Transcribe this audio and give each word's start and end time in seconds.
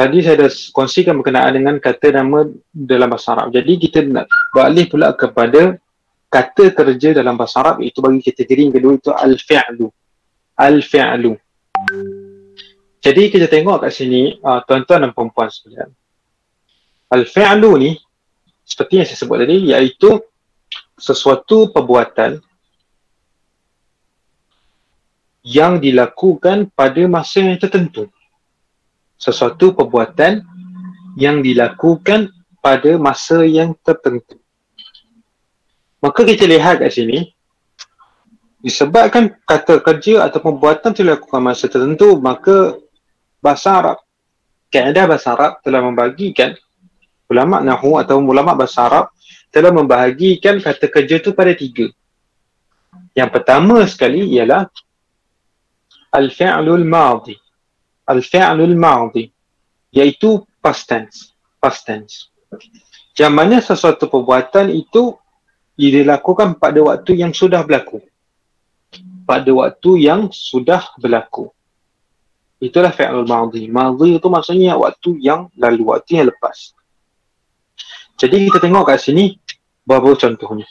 tadi 0.00 0.24
saya 0.24 0.48
dah 0.48 0.50
kongsikan 0.72 1.12
berkenaan 1.20 1.60
dengan 1.60 1.76
kata 1.76 2.08
nama 2.16 2.48
dalam 2.72 3.12
bahasa 3.12 3.36
Arab. 3.36 3.52
Jadi 3.52 3.76
kita 3.76 4.00
nak 4.08 4.32
beralih 4.56 4.88
pula 4.88 5.12
kepada 5.12 5.76
kata 6.32 6.72
kerja 6.72 7.12
dalam 7.12 7.36
bahasa 7.36 7.60
Arab 7.60 7.84
iaitu 7.84 8.00
bagi 8.00 8.24
kategori 8.24 8.60
yang 8.64 8.72
kedua 8.72 8.92
itu 8.96 9.10
al-fi'lu. 9.12 9.88
Al-fi'lu. 10.56 11.32
Jadi 13.00 13.22
kita 13.28 13.44
tengok 13.44 13.84
kat 13.84 13.92
sini 13.92 14.40
uh, 14.40 14.64
tuan-tuan 14.64 15.04
dan 15.04 15.12
puan-puan 15.12 15.52
sekalian. 15.52 15.92
Al-fi'lu 17.12 17.70
ni 17.76 18.00
seperti 18.64 19.04
yang 19.04 19.06
saya 19.12 19.18
sebut 19.20 19.36
tadi 19.44 19.56
iaitu 19.68 20.10
sesuatu 20.96 21.68
perbuatan 21.76 22.40
yang 25.44 25.76
dilakukan 25.76 26.72
pada 26.72 27.00
masa 27.04 27.44
yang 27.44 27.60
tertentu 27.60 28.08
sesuatu 29.20 29.76
perbuatan 29.76 30.40
yang 31.20 31.44
dilakukan 31.44 32.32
pada 32.64 32.96
masa 32.96 33.44
yang 33.44 33.76
tertentu. 33.84 34.40
Maka 36.00 36.24
kita 36.24 36.48
lihat 36.48 36.80
kat 36.80 36.96
sini, 36.96 37.28
disebabkan 38.64 39.36
kata 39.44 39.84
kerja 39.84 40.24
atau 40.24 40.40
perbuatan 40.40 40.96
dilakukan 40.96 41.40
masa 41.44 41.68
tertentu, 41.68 42.16
maka 42.16 42.80
bahasa 43.44 43.76
Arab, 43.76 43.98
kaedah 44.72 45.04
bahasa 45.04 45.36
Arab 45.36 45.60
telah 45.60 45.84
membagikan, 45.84 46.56
ulama 47.28 47.60
nahu 47.60 48.00
atau 48.00 48.16
ulama 48.24 48.56
bahasa 48.56 48.88
Arab 48.88 49.12
telah 49.52 49.68
membahagikan 49.68 50.56
kata 50.64 50.88
kerja 50.88 51.20
itu 51.20 51.36
pada 51.36 51.52
tiga. 51.52 51.92
Yang 53.12 53.30
pertama 53.36 53.84
sekali 53.84 54.24
ialah 54.40 54.64
al-fi'lul 56.16 56.88
madhi 56.88 57.36
al-fi'lul 58.10 58.74
ma'di 58.74 59.30
iaitu 59.94 60.42
past 60.58 60.90
tense. 60.90 61.30
Past 61.62 61.86
tense. 61.86 62.26
Yang 63.14 63.32
mana 63.32 63.56
sesuatu 63.62 64.10
perbuatan 64.10 64.74
itu 64.74 65.14
dilakukan 65.78 66.58
pada 66.58 66.82
waktu 66.82 67.22
yang 67.22 67.30
sudah 67.30 67.62
berlaku. 67.62 68.02
Pada 69.22 69.50
waktu 69.54 69.90
yang 70.02 70.26
sudah 70.34 70.90
berlaku. 70.98 71.54
Itulah 72.58 72.90
fi'lul 72.90 73.30
ma'di 73.30 73.70
ma'di 73.70 74.18
itu 74.18 74.26
maksudnya 74.26 74.74
waktu 74.74 75.16
yang 75.22 75.48
lalu 75.54 75.94
waktu 75.94 76.20
yang 76.20 76.28
lepas. 76.28 76.74
Jadi 78.20 78.50
kita 78.50 78.60
tengok 78.60 78.84
kat 78.84 79.00
sini 79.00 79.40
beberapa 79.88 80.28
contohnya. 80.28 80.68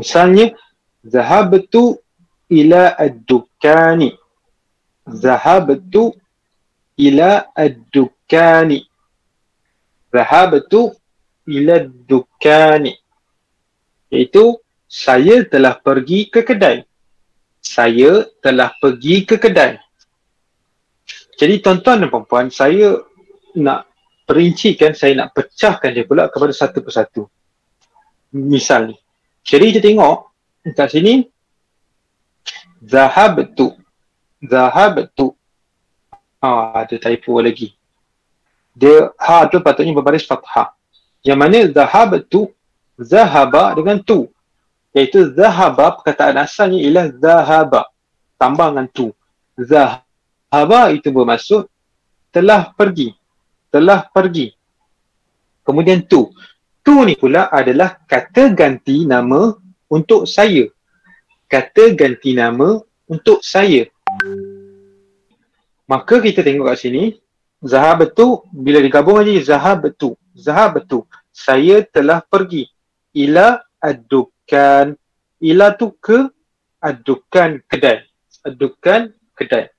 Misalnya 0.00 0.56
zahabtu 1.04 2.00
ila 2.48 2.96
ad-dukkani. 2.96 4.16
Zahabtu 5.04 6.16
ila 6.98 7.54
ad-dukkani. 7.54 8.82
Zahabtu 10.10 10.92
ila 11.46 11.74
ad-dukkani. 11.78 12.92
Iaitu 14.10 14.58
saya 14.88 15.44
telah 15.46 15.78
pergi 15.78 16.26
ke 16.32 16.42
kedai. 16.42 16.82
Saya 17.62 18.26
telah 18.42 18.72
pergi 18.80 19.28
ke 19.28 19.36
kedai. 19.38 19.76
Jadi 21.38 21.54
tuan-tuan 21.62 22.02
dan 22.02 22.10
puan 22.10 22.50
saya 22.50 22.98
nak 23.54 23.86
perincikan, 24.26 24.90
saya 24.90 25.14
nak 25.14 25.30
pecahkan 25.38 25.94
dia 25.94 26.02
pula 26.02 26.26
kepada 26.26 26.50
satu 26.50 26.82
persatu. 26.82 27.30
Misal 28.34 28.90
ni. 28.90 28.96
Jadi 29.46 29.72
kita 29.72 29.80
tengok 29.86 30.16
kat 30.74 30.88
sini 30.92 31.24
Zahabtu 32.84 33.72
Zahabtu 34.44 35.37
Ha, 36.38 36.86
ada 36.86 36.96
typo 36.96 37.34
lagi. 37.42 37.74
Dia 38.78 39.10
ha 39.18 39.42
tu 39.50 39.58
patutnya 39.58 39.90
berbaris 39.90 40.22
fathah. 40.22 40.70
Yang 41.26 41.38
mana 41.38 41.58
zahab 41.66 42.14
tu 42.30 42.54
zahaba 42.94 43.74
dengan 43.74 43.98
tu. 43.98 44.30
Iaitu 44.94 45.34
zahaba 45.34 45.98
perkataan 45.98 46.38
asalnya 46.38 46.78
ialah 46.78 47.06
zahaba. 47.18 47.82
Tambah 48.38 48.70
dengan 48.70 48.86
tu. 48.86 49.10
Zahaba 49.58 50.94
itu 50.94 51.10
bermaksud 51.10 51.66
telah 52.30 52.70
pergi. 52.70 53.18
Telah 53.74 54.06
pergi. 54.06 54.54
Kemudian 55.66 56.06
tu. 56.06 56.30
Tu 56.86 56.94
ni 57.02 57.18
pula 57.18 57.50
adalah 57.50 57.98
kata 58.06 58.54
ganti 58.54 59.02
nama 59.02 59.58
untuk 59.90 60.24
saya. 60.24 60.70
Kata 61.50 61.92
ganti 61.98 62.30
nama 62.32 62.78
untuk 63.10 63.42
saya. 63.42 63.90
Maka 65.88 66.20
kita 66.20 66.44
tengok 66.44 66.68
kat 66.68 66.78
sini 66.84 67.16
Zahab 67.64 68.06
betul 68.06 68.44
bila 68.52 68.78
digabung 68.78 69.18
aja 69.18 69.56
Zahab 69.56 69.88
betul 69.88 70.14
Zahab 70.36 70.78
betul 70.78 71.08
Saya 71.32 71.80
telah 71.80 72.20
pergi 72.20 72.68
Ila 73.16 73.58
adukan 73.80 74.94
Ila 75.40 75.72
tu 75.74 75.96
ke 75.96 76.28
adukan 76.78 77.58
kedai. 77.66 78.06
Adukan 78.46 79.10
kedai. 79.34 79.70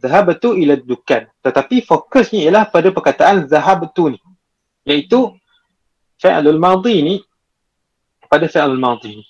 Zahab 0.00 0.32
betul 0.32 0.56
ila 0.56 0.78
adukan 0.78 1.28
Tetapi 1.44 1.84
fokusnya 1.84 2.48
ialah 2.48 2.64
pada 2.70 2.88
perkataan 2.94 3.50
Zahab 3.50 3.90
betul 3.90 4.16
ni. 4.16 4.20
Iaitu 4.86 5.34
Fa'alul 6.20 6.62
madhi 6.62 6.96
ni 7.02 7.14
Pada 8.30 8.46
fa'alul 8.46 8.80
madhi 8.80 9.18
ni. 9.18 9.24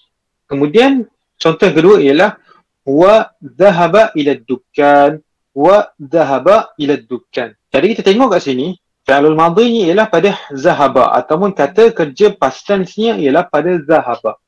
Kemudian 0.47 1.09
contoh 1.41 1.71
kedua 1.73 1.97
ialah 1.99 2.37
Wa 2.85 3.33
zahaba 3.41 4.13
ila 4.15 4.37
adukan 4.37 5.23
wa 5.55 5.91
dhahaba 5.99 6.75
ila 6.79 6.95
dukkan. 6.99 7.55
Jadi 7.71 7.87
kita 7.95 8.03
tengok 8.07 8.39
kat 8.39 8.43
sini, 8.43 8.79
fi'lul 9.07 9.35
madhi 9.35 9.67
ni 9.71 9.81
ialah 9.91 10.07
pada 10.07 10.39
zahaba 10.55 11.11
ataupun 11.19 11.51
kata 11.55 11.91
kerja 11.91 12.35
past 12.35 12.67
tense-nya 12.67 13.19
ialah 13.19 13.47
pada 13.47 13.79
zahaba. 13.83 14.39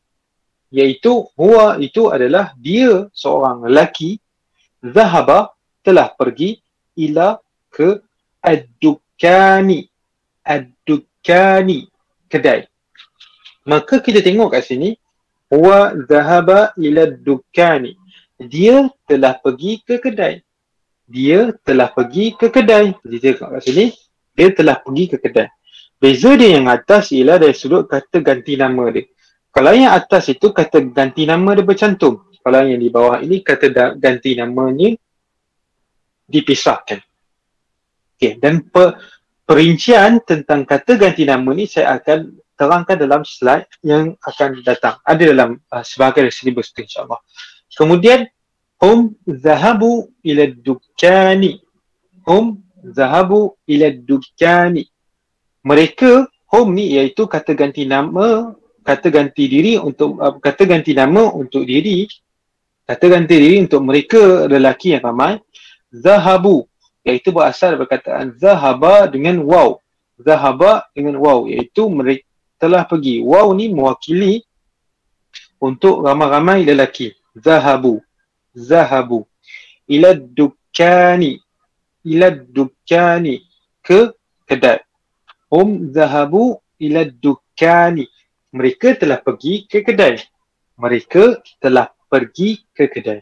Iaitu 0.73 1.29
huwa 1.37 1.77
itu 1.83 2.09
adalah 2.09 2.57
dia 2.57 3.11
seorang 3.13 3.69
lelaki 3.69 4.23
zahaba 4.81 5.53
telah 5.85 6.09
pergi 6.15 6.63
ila 6.97 7.37
ke 7.69 8.01
ad-dukkani. 8.41 9.91
Ad-dukkani 10.43 11.87
kedai. 12.27 12.67
Maka 13.69 14.03
kita 14.03 14.25
tengok 14.25 14.59
kat 14.59 14.65
sini 14.65 14.97
huwa 15.53 15.93
zahaba 16.09 16.73
ila 16.81 17.05
dukkani. 17.07 17.95
Dia 18.43 18.91
telah 19.07 19.39
pergi 19.39 19.79
ke 19.85 20.03
kedai 20.03 20.43
dia 21.07 21.53
telah 21.63 21.91
pergi 21.91 22.35
ke 22.37 22.49
kedai. 22.49 22.95
Dia 23.05 23.33
kat 23.37 23.63
sini, 23.63 23.93
dia 24.33 24.49
telah 24.55 24.79
pergi 24.81 25.05
ke 25.13 25.17
kedai. 25.19 25.49
Beza 26.03 26.35
dia 26.35 26.59
yang 26.59 26.67
atas 26.67 27.15
ialah 27.15 27.39
dari 27.39 27.55
sudut 27.55 27.87
kata 27.87 28.19
ganti 28.19 28.59
nama 28.59 28.91
dia. 28.91 29.07
Kalau 29.55 29.71
yang 29.71 29.95
atas 29.95 30.33
itu 30.33 30.51
kata 30.51 30.83
ganti 30.91 31.23
nama 31.29 31.55
dia 31.55 31.63
bercantum. 31.63 32.27
Kalau 32.43 32.59
yang 32.67 32.81
di 32.83 32.91
bawah 32.91 33.23
ini 33.23 33.39
kata 33.39 33.95
ganti 33.95 34.35
namanya 34.35 34.99
dipisahkan. 36.27 36.99
Okay. 38.19 38.41
Dan 38.43 38.67
per- 38.67 38.99
perincian 39.47 40.19
tentang 40.27 40.67
kata 40.67 40.99
ganti 40.99 41.23
nama 41.23 41.51
ni 41.55 41.71
saya 41.71 42.01
akan 42.03 42.35
terangkan 42.59 42.97
dalam 42.99 43.23
slide 43.23 43.71
yang 43.87 44.15
akan 44.23 44.63
datang. 44.63 44.99
Ada 45.07 45.23
dalam 45.35 45.59
uh, 45.71 45.85
sebagai 45.87 46.27
silibus 46.35 46.75
tu 46.75 46.83
insyaAllah. 46.83 47.19
Kemudian 47.71 48.27
hum 48.83 49.15
zahabu 49.27 50.11
ila 50.27 50.47
dukkani. 50.51 51.63
Hum 52.27 52.59
zahabu 52.83 53.55
ila 53.71 53.91
dukkani. 53.95 54.91
Mereka 55.63 56.27
hum 56.51 56.75
ni 56.75 56.99
iaitu 56.99 57.31
kata 57.31 57.55
ganti 57.55 57.87
nama 57.87 58.51
kata 58.83 59.15
ganti 59.15 59.47
diri 59.47 59.79
untuk 59.79 60.19
uh, 60.19 60.35
kata 60.43 60.67
ganti 60.67 60.91
nama 60.91 61.31
untuk 61.31 61.63
diri 61.63 62.11
kata 62.83 63.07
ganti 63.07 63.39
diri 63.39 63.63
untuk 63.63 63.87
mereka 63.87 64.51
lelaki 64.51 64.99
yang 64.99 65.07
ramai. 65.07 65.39
Zahabu 65.95 66.67
iaitu 67.07 67.31
berasal 67.31 67.79
dari 67.79 67.87
perkataan 67.87 68.35
zahaba 68.35 69.07
dengan 69.07 69.39
waw. 69.47 69.79
Zahaba 70.19 70.91
dengan 70.91 71.23
waw 71.23 71.47
iaitu 71.47 71.87
mereka 71.87 72.27
telah 72.59 72.83
pergi. 72.83 73.23
Waw 73.23 73.55
ni 73.55 73.71
mewakili 73.71 74.43
untuk 75.63 76.03
ramai-ramai 76.03 76.67
lelaki. 76.67 77.15
Zahabu 77.39 78.03
zahabu 78.55 79.27
ila 79.89 80.15
dukkani 80.15 81.41
ila 82.05 82.31
dukkani 82.31 83.43
ke 83.83 84.15
kedai. 84.47 84.81
Hum 85.51 85.93
zahabu 85.93 86.61
ila 86.81 87.05
dukkani. 87.05 88.09
Mereka 88.53 89.01
telah 89.01 89.19
pergi 89.21 89.65
ke 89.69 89.81
kedai. 89.81 90.21
Mereka 90.77 91.41
telah 91.61 91.89
pergi 92.11 92.61
ke 92.77 92.89
kedai. 92.89 93.21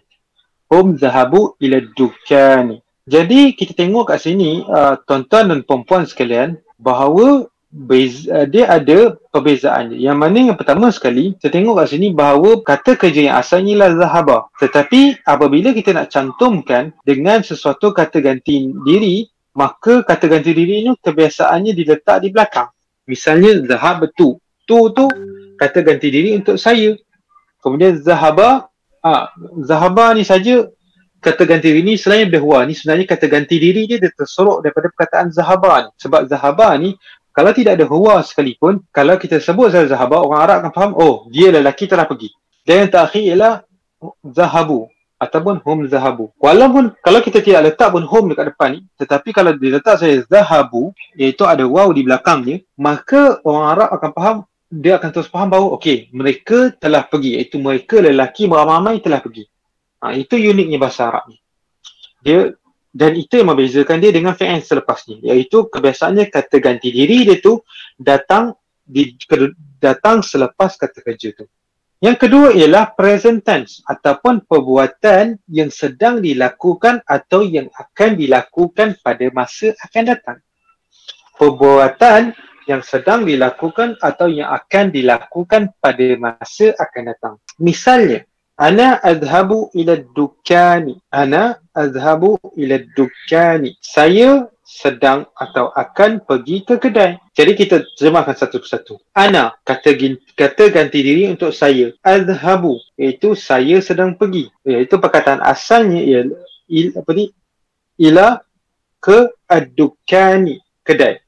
Hum 0.71 0.99
zahabu 0.99 1.55
ila 1.59 1.79
dukkani. 1.83 2.83
Jadi 3.11 3.59
kita 3.59 3.75
tengok 3.75 4.15
kat 4.15 4.23
sini 4.23 4.63
uh, 4.71 4.95
tuan-tuan 5.03 5.51
dan 5.51 5.61
puan-puan 5.67 6.07
sekalian 6.07 6.63
bahawa 6.79 7.51
beza, 7.71 8.27
uh, 8.35 8.47
dia 8.51 8.67
ada 8.67 9.15
perbezaan 9.31 9.95
yang 9.95 10.19
mana 10.19 10.53
yang 10.53 10.59
pertama 10.59 10.91
sekali 10.91 11.39
saya 11.39 11.55
tengok 11.55 11.79
kat 11.79 11.89
sini 11.95 12.11
bahawa 12.11 12.61
kata 12.67 12.99
kerja 12.99 13.31
yang 13.31 13.37
asalnya 13.39 13.79
ialah 13.79 13.91
zahaba 13.95 14.39
tetapi 14.59 15.23
apabila 15.23 15.71
kita 15.71 15.95
nak 15.95 16.11
cantumkan 16.11 16.91
dengan 17.07 17.47
sesuatu 17.47 17.95
kata 17.95 18.19
ganti 18.19 18.75
diri 18.83 19.31
maka 19.55 20.07
kata 20.07 20.31
ganti 20.31 20.55
diri 20.55 20.87
ni 20.87 20.93
kebiasaannya 20.95 21.73
diletak 21.75 22.23
di 22.23 22.29
belakang. 22.31 22.71
Misalnya 23.11 23.59
zahab 23.67 24.07
tu. 24.15 24.39
Tu 24.67 24.79
tu 24.95 25.07
kata 25.59 25.83
ganti 25.83 26.09
diri 26.09 26.39
untuk 26.39 26.55
saya. 26.55 26.95
Kemudian 27.59 27.99
zahaba, 27.99 28.71
ah, 29.03 29.29
zahaba 29.67 30.15
ni 30.15 30.23
saja 30.23 30.71
kata 31.21 31.45
ganti 31.45 31.69
diri 31.69 31.85
ni 31.85 31.95
selain 32.01 32.33
daripada 32.33 32.65
ni 32.65 32.73
sebenarnya 32.73 33.07
kata 33.11 33.27
ganti 33.29 33.61
diri 33.61 33.85
dia, 33.85 34.01
dia 34.01 34.09
tersorok 34.15 34.65
daripada 34.65 34.89
perkataan 34.95 35.29
zahaba 35.35 35.85
ni. 35.85 35.91
Sebab 35.99 36.21
zahaba 36.31 36.73
ni 36.79 36.95
kalau 37.31 37.51
tidak 37.55 37.79
ada 37.79 37.87
huwa 37.87 38.21
sekalipun, 38.27 38.83
kalau 38.91 39.15
kita 39.15 39.39
sebut 39.39 39.71
zahaba, 39.71 40.21
orang 40.21 40.41
Arab 40.43 40.57
akan 40.67 40.73
faham, 40.75 40.93
oh 40.99 41.15
dia 41.31 41.55
lelaki 41.55 41.87
telah 41.87 42.05
pergi. 42.05 42.35
Dan 42.67 42.87
yang 42.87 42.91
terakhir 42.91 43.23
ialah 43.23 43.55
zahabu 44.27 44.91
ataupun 45.21 45.61
hum 45.61 45.85
zahabu. 45.85 46.33
Walaupun 46.41 46.97
kalau 47.05 47.21
kita 47.21 47.45
tidak 47.45 47.73
letak 47.73 47.93
pun 47.93 48.09
hum 48.09 48.33
dekat 48.33 48.57
depan 48.57 48.69
ni, 48.73 48.81
tetapi 48.97 49.37
kalau 49.37 49.53
diletak 49.53 50.01
saya 50.01 50.25
zahabu, 50.25 50.97
iaitu 51.13 51.45
ada 51.45 51.69
waw 51.69 51.93
di 51.93 52.03
belakangnya, 52.03 52.65
maka 52.81 53.39
orang 53.45 53.67
Arab 53.77 53.89
akan 54.01 54.11
faham, 54.17 54.37
dia 54.73 54.97
akan 54.97 55.11
terus 55.13 55.29
faham 55.29 55.53
bahawa 55.53 55.77
okey, 55.77 56.09
mereka 56.17 56.73
telah 56.81 57.05
pergi, 57.05 57.37
iaitu 57.37 57.61
mereka 57.61 58.01
lelaki 58.01 58.49
beramai-ramai 58.49 59.05
telah 59.05 59.21
pergi. 59.21 59.45
Ha, 60.01 60.17
itu 60.17 60.41
uniknya 60.41 60.81
bahasa 60.81 61.13
Arab 61.13 61.29
ni. 61.29 61.37
Dia 62.25 62.57
dan 62.91 63.15
itu 63.15 63.39
yang 63.39 63.55
membezakan 63.55 64.03
dia 64.03 64.11
dengan 64.11 64.35
fi'il 64.35 64.67
selepas 64.67 65.07
ni, 65.07 65.23
iaitu 65.23 65.71
kebiasaannya 65.71 66.27
kata 66.27 66.59
ganti 66.59 66.91
diri 66.91 67.23
dia 67.23 67.39
tu 67.39 67.63
datang 67.95 68.51
di 68.83 69.15
datang 69.79 70.27
selepas 70.27 70.75
kata 70.75 70.99
kerja 70.99 71.31
tu. 71.39 71.47
Yang 72.01 72.17
kedua 72.27 72.49
ialah 72.57 72.97
present 72.97 73.45
tense 73.45 73.85
ataupun 73.85 74.49
perbuatan 74.49 75.37
yang 75.53 75.69
sedang 75.69 76.25
dilakukan 76.25 77.05
atau 77.05 77.45
yang 77.45 77.69
akan 77.77 78.17
dilakukan 78.17 78.97
pada 79.05 79.27
masa 79.37 79.77
akan 79.85 80.05
datang. 80.09 80.39
Perbuatan 81.37 82.33
yang 82.65 82.81
sedang 82.81 83.29
dilakukan 83.29 84.01
atau 84.01 84.33
yang 84.33 84.49
akan 84.49 84.89
dilakukan 84.89 85.77
pada 85.77 86.07
masa 86.17 86.73
akan 86.73 87.03
datang. 87.13 87.35
Misalnya, 87.61 88.25
ana 88.61 89.01
adhabu 89.01 89.73
ila 89.73 89.97
dukani. 89.97 91.01
Ana 91.09 91.57
adhabu 91.73 92.37
ila 92.61 92.77
dukani. 92.93 93.81
Saya 93.81 94.53
sedang 94.71 95.27
atau 95.35 95.75
akan 95.75 96.23
pergi 96.23 96.63
ke 96.63 96.79
kedai. 96.79 97.19
Jadi 97.35 97.53
kita 97.59 97.83
terjemahkan 97.99 98.39
satu 98.39 98.63
persatu. 98.63 99.03
Ana 99.11 99.57
kata 99.67 99.97
kata 100.39 100.71
ganti 100.71 101.03
diri 101.03 101.27
untuk 101.27 101.51
saya. 101.51 101.91
Azhabu 102.07 102.79
iaitu 102.95 103.35
saya 103.35 103.83
sedang 103.83 104.15
pergi. 104.15 104.47
Iaitu 104.63 105.03
perkataan 105.03 105.43
asalnya 105.43 105.99
ialah 105.99 106.45
il, 106.71 106.95
apa 106.95 107.11
ni? 107.17 107.35
Ila 107.99 108.39
ke 109.03 109.35
adukani 109.51 110.63
kedai. 110.87 111.19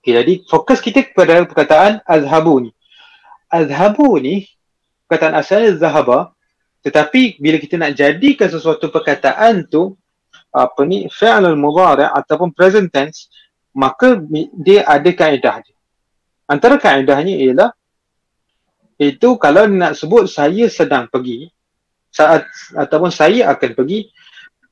Okay, 0.00 0.22
jadi 0.22 0.32
fokus 0.46 0.78
kita 0.78 1.02
kepada 1.02 1.44
perkataan 1.44 2.00
azhabu 2.06 2.62
ni. 2.62 2.70
Azhabu 3.50 4.16
ni 4.16 4.46
perkataan 5.10 5.36
asalnya 5.36 5.76
zahaba 5.76 6.35
tetapi 6.86 7.42
bila 7.42 7.58
kita 7.58 7.74
nak 7.82 7.98
jadikan 7.98 8.46
sesuatu 8.46 8.94
perkataan 8.94 9.66
tu 9.66 9.98
apa 10.54 10.86
ni 10.86 11.10
fi'l 11.10 11.42
al-mudhari' 11.42 12.06
ataupun 12.06 12.54
present 12.54 12.86
tense 12.86 13.26
maka 13.74 14.22
dia 14.54 14.86
ada 14.86 15.10
kaedah 15.10 15.66
dia. 15.66 15.76
Antara 16.46 16.78
kaedahnya 16.78 17.34
ialah 17.42 17.74
itu 19.02 19.34
kalau 19.42 19.66
nak 19.66 19.98
sebut 19.98 20.30
saya 20.30 20.70
sedang 20.70 21.10
pergi 21.10 21.50
saat 22.14 22.46
ataupun 22.72 23.10
saya 23.10 23.50
akan 23.50 23.70
pergi 23.76 24.08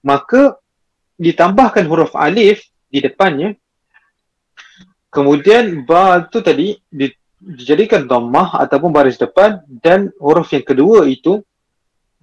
maka 0.06 0.56
ditambahkan 1.18 1.84
huruf 1.84 2.14
alif 2.16 2.64
di 2.88 3.04
depannya 3.04 3.52
kemudian 5.12 5.84
ba 5.84 6.24
tu 6.24 6.40
tadi 6.40 6.78
dijadikan 7.36 8.08
dhammah 8.08 8.56
ataupun 8.64 8.88
baris 8.88 9.20
depan 9.20 9.60
dan 9.84 10.08
huruf 10.16 10.48
yang 10.56 10.64
kedua 10.64 11.04
itu 11.04 11.44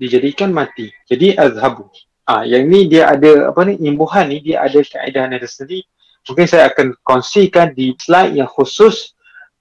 dijadikan 0.01 0.50
mati. 0.50 0.89
Jadi 1.06 1.38
azhabu. 1.38 1.86
Ah, 2.25 2.42
yang 2.42 2.65
ni 2.65 2.89
dia 2.89 3.13
ada 3.13 3.53
apa 3.53 3.62
ni 3.69 3.77
imbuhan 3.86 4.33
ni 4.33 4.42
dia 4.42 4.65
ada 4.65 4.81
kaedah 4.81 5.30
yang 5.30 5.38
tersendiri. 5.38 5.86
Mungkin 6.25 6.45
saya 6.50 6.74
akan 6.74 6.98
kongsikan 7.06 7.77
di 7.77 7.94
slide 8.01 8.33
yang 8.33 8.50
khusus 8.50 9.13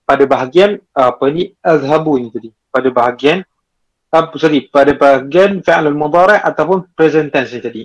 pada 0.08 0.24
bahagian 0.24 0.80
apa 0.96 1.28
ni 1.28 1.52
azhabu 1.60 2.16
ni 2.16 2.32
tadi. 2.32 2.48
Pada 2.72 2.88
bahagian 2.88 3.44
apa 4.08 4.32
sorry 4.40 4.66
pada 4.72 4.96
bahagian 4.96 5.60
fi'l 5.60 5.86
al-mudhari' 5.86 6.40
ataupun 6.40 6.88
present 6.96 7.28
tense 7.28 7.52
ni 7.52 7.60
tadi. 7.60 7.82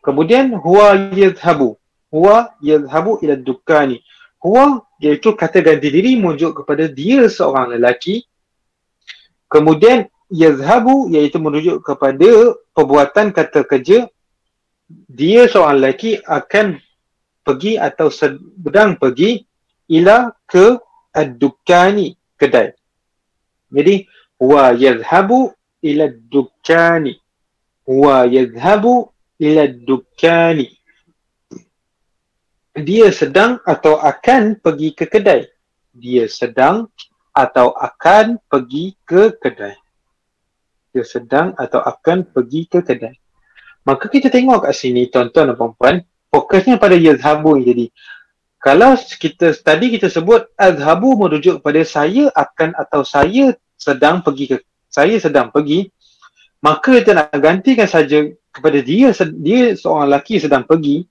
Kemudian 0.00 0.56
huwa 0.56 0.96
yadhhabu. 1.12 1.76
Huwa 2.08 2.56
yadhhabu 2.64 3.20
ila 3.20 3.36
dukani. 3.36 4.00
Huwa 4.40 4.88
iaitu 5.00 5.36
kata 5.36 5.60
ganti 5.60 5.92
diri 5.92 6.16
merujuk 6.16 6.64
kepada 6.64 6.88
dia 6.88 7.28
seorang 7.28 7.76
lelaki. 7.76 8.24
Kemudian 9.50 10.08
yazhabu 10.30 11.10
iaitu 11.10 11.42
merujuk 11.42 11.82
kepada 11.82 12.54
perbuatan 12.72 13.34
kata 13.34 13.66
kerja 13.66 14.06
dia 15.10 15.46
seorang 15.50 15.82
lelaki 15.82 16.22
akan 16.22 16.78
pergi 17.42 17.78
atau 17.78 18.10
sedang 18.10 18.94
pergi 18.94 19.42
ila 19.90 20.30
ke 20.46 20.78
ad-dukani 21.10 22.14
kedai. 22.38 22.74
Jadi 23.70 24.06
wa 24.38 24.70
yazhabu 24.74 25.54
ila 25.82 26.10
ad-dukani. 26.10 27.18
Wa 27.86 28.26
yazhabu 28.26 29.10
ila 29.38 29.66
ad-dukani. 29.66 30.70
Dia 32.70 33.10
sedang 33.10 33.58
atau 33.66 33.98
akan 33.98 34.62
pergi 34.62 34.94
ke 34.94 35.10
kedai. 35.10 35.46
Dia 35.90 36.30
sedang 36.30 36.86
atau 37.34 37.74
akan 37.74 38.38
pergi 38.46 38.94
ke 39.06 39.34
kedai 39.38 39.79
dia 40.90 41.06
sedang 41.06 41.54
atau 41.54 41.80
akan 41.80 42.26
pergi 42.30 42.66
ke 42.66 42.82
kedai. 42.82 43.14
Maka 43.86 44.12
kita 44.12 44.28
tengok 44.28 44.68
kat 44.68 44.74
sini 44.76 45.08
tuan-tuan 45.08 45.50
dan 45.50 45.56
puan-puan, 45.56 46.04
fokusnya 46.28 46.76
pada 46.76 46.94
yazhabu 46.94 47.56
ni 47.56 47.64
jadi. 47.64 47.86
Kalau 48.60 48.92
kita 48.94 49.56
tadi 49.56 49.88
kita 49.88 50.12
sebut 50.12 50.52
azhabu 50.60 51.16
merujuk 51.16 51.64
kepada 51.64 51.80
saya 51.80 52.28
akan 52.36 52.76
atau 52.76 53.00
saya 53.08 53.56
sedang 53.80 54.20
pergi 54.20 54.52
ke 54.52 54.56
saya 54.92 55.16
sedang 55.16 55.48
pergi, 55.48 55.88
maka 56.60 57.00
kita 57.00 57.16
nak 57.16 57.32
gantikan 57.40 57.88
saja 57.88 58.28
kepada 58.52 58.84
dia 58.84 59.16
dia 59.40 59.72
seorang 59.72 60.12
lelaki 60.12 60.36
sedang 60.36 60.68
pergi, 60.68 61.08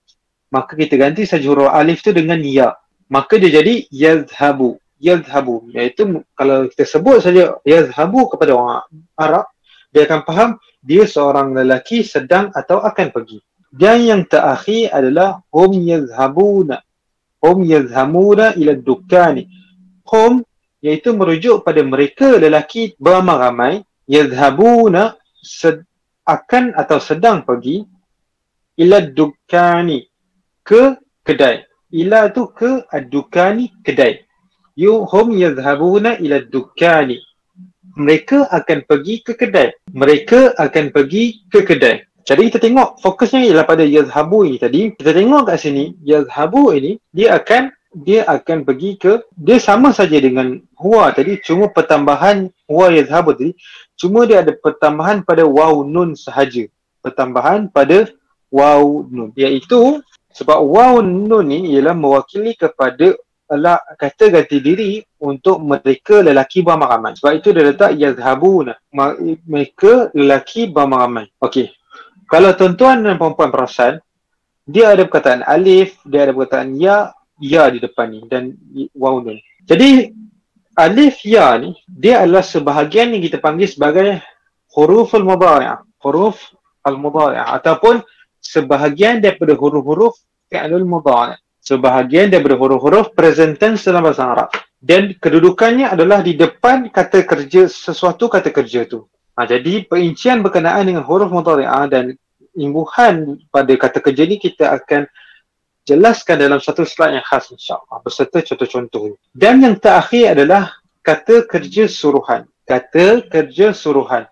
maka 0.53 0.77
kita 0.77 0.93
ganti 0.93 1.25
saja 1.25 1.45
huruf 1.49 1.73
alif 1.73 2.05
tu 2.05 2.13
dengan 2.13 2.37
ya. 2.43 2.77
Maka 3.09 3.41
dia 3.41 3.61
jadi 3.61 3.89
yazhabu. 3.89 4.77
Yazhabu 4.99 5.71
iaitu 5.71 6.21
kalau 6.35 6.67
kita 6.69 6.83
sebut 6.85 7.23
saja 7.23 7.57
yazhabu 7.63 8.29
kepada 8.29 8.51
orang 8.53 8.83
Arab 9.15 9.47
dia 9.89 10.05
akan 10.05 10.21
faham 10.25 10.49
dia 10.79 11.03
seorang 11.09 11.51
lelaki 11.57 12.05
sedang 12.05 12.53
atau 12.53 12.79
akan 12.79 13.09
pergi. 13.09 13.41
Dan 13.69 14.05
yang 14.05 14.21
terakhir 14.25 14.89
adalah 14.93 15.41
hum 15.53 15.77
yazhabuna. 15.77 16.81
Hum 17.41 17.65
yazhamuna 17.65 18.57
ila 18.57 18.73
dukani. 18.73 19.45
Hum 20.05 20.41
iaitu 20.81 21.13
merujuk 21.13 21.61
pada 21.61 21.83
mereka 21.85 22.39
lelaki 22.39 22.97
beramai-ramai 22.97 23.85
yazhabuna 24.09 25.19
sed- 25.41 25.85
akan 26.25 26.77
atau 26.77 27.01
sedang 27.01 27.41
pergi 27.41 27.85
ila 28.77 29.01
dukani 29.01 30.05
ke 30.61 30.97
kedai. 31.25 31.65
Ila 31.89 32.29
tu 32.29 32.53
ke 32.53 32.85
adukani 32.93 33.73
kedai. 33.81 34.21
Yu 34.77 35.03
hum 35.09 35.33
yazhabuna 35.33 36.21
ila 36.21 36.37
dukani 36.45 37.17
mereka 37.97 38.45
akan 38.51 38.85
pergi 38.85 39.25
ke 39.25 39.33
kedai. 39.33 39.73
Mereka 39.93 40.57
akan 40.59 40.93
pergi 40.93 41.47
ke 41.49 41.65
kedai. 41.65 42.05
Jadi 42.27 42.41
kita 42.51 42.59
tengok 42.61 43.01
fokusnya 43.01 43.41
ialah 43.49 43.65
pada 43.65 43.81
yazhabu 43.81 44.45
ini 44.45 44.61
tadi. 44.61 44.93
Kita 44.93 45.17
tengok 45.17 45.49
kat 45.49 45.57
sini 45.65 45.97
yazhabu 46.05 46.69
ini 46.77 47.01
dia 47.09 47.33
akan 47.41 47.73
dia 47.89 48.21
akan 48.29 48.69
pergi 48.69 49.01
ke 49.01 49.25
dia 49.33 49.57
sama 49.57 49.89
saja 49.89 50.21
dengan 50.21 50.61
huwa 50.77 51.09
tadi 51.09 51.41
cuma 51.41 51.73
pertambahan 51.73 52.53
huwa 52.69 52.93
yazhabu 52.93 53.33
tadi 53.33 53.57
cuma 53.97 54.29
dia 54.29 54.45
ada 54.45 54.53
pertambahan 54.53 55.25
pada 55.25 55.41
waw 55.41 55.81
nun 55.81 56.13
sahaja. 56.13 56.69
Pertambahan 57.01 57.73
pada 57.73 58.05
waw 58.53 59.09
nun 59.09 59.33
iaitu 59.33 60.05
sebab 60.29 60.61
waw 60.61 61.01
nun 61.01 61.49
ni 61.49 61.73
ialah 61.73 61.97
mewakili 61.97 62.53
kepada 62.53 63.17
adalah 63.49 63.81
kata 63.97 64.29
ganti 64.29 64.61
diri 64.61 65.01
untuk 65.25 65.57
mereka 65.59 66.21
lelaki 66.21 66.61
beramai-ramai. 66.61 67.17
Sebab 67.17 67.33
itu 67.33 67.49
dia 67.49 67.65
letak 67.65 67.91
yazhabuna. 67.97 68.77
Mereka 69.49 70.13
lelaki 70.13 70.69
beramai-ramai. 70.69 71.33
Okey. 71.41 71.73
Kalau 72.29 72.53
tuan-tuan 72.53 73.01
dan 73.01 73.17
perempuan 73.17 73.49
perasan, 73.49 73.97
dia 74.69 74.93
ada 74.93 75.01
perkataan 75.09 75.41
alif, 75.49 75.97
dia 76.05 76.29
ada 76.29 76.31
perkataan 76.37 76.77
ya, 76.77 77.09
ya 77.41 77.65
di 77.73 77.81
depan 77.81 78.13
ni 78.13 78.21
dan 78.29 78.53
waw 78.93 79.17
ni. 79.25 79.41
Jadi 79.65 80.13
alif 80.77 81.25
ya 81.25 81.57
ni 81.57 81.73
dia 81.89 82.21
adalah 82.21 82.45
sebahagian 82.45 83.17
yang 83.17 83.25
kita 83.25 83.41
panggil 83.41 83.65
sebagai 83.65 84.21
huruf 84.77 85.17
al-mudhari'ah. 85.17 85.81
Huruf 86.05 86.53
al-mudhari'ah 86.85 87.57
ataupun 87.57 88.05
sebahagian 88.37 89.25
daripada 89.25 89.57
huruf-huruf 89.57 90.13
fi'lul 90.53 90.85
mudhari' 90.85 91.48
sebahagian 91.59 92.31
daripada 92.31 92.55
huruf-huruf 92.55 93.13
present 93.13 93.59
tense 93.59 93.85
dalam 93.87 94.07
bahasa 94.07 94.25
Arab. 94.25 94.49
Dan 94.79 95.11
kedudukannya 95.19 95.91
adalah 95.91 96.23
di 96.23 96.39
depan 96.39 96.87
kata 96.87 97.27
kerja 97.27 97.67
sesuatu 97.67 98.31
kata 98.31 98.49
kerja 98.49 98.87
tu. 98.87 99.03
Ha, 99.35 99.47
jadi 99.47 99.83
perincian 99.87 100.39
berkenaan 100.39 100.87
dengan 100.87 101.03
huruf 101.03 101.31
mudhari'ah 101.31 101.87
dan 101.91 102.15
imbuhan 102.55 103.39
pada 103.51 103.71
kata 103.75 103.99
kerja 104.03 104.23
ni 104.27 104.39
kita 104.39 104.71
akan 104.71 105.07
jelaskan 105.87 106.39
dalam 106.39 106.59
satu 106.59 106.83
slide 106.83 107.15
yang 107.15 107.25
khas 107.25 107.49
insyaAllah 107.49 107.97
berserta 108.03 108.43
contoh-contoh 108.43 109.15
dan 109.31 109.63
yang 109.63 109.79
terakhir 109.79 110.35
adalah 110.35 110.75
kata 111.03 111.47
kerja 111.47 111.87
suruhan. 111.87 112.47
Kata 112.67 113.25
kerja 113.25 113.73
suruhan 113.73 114.27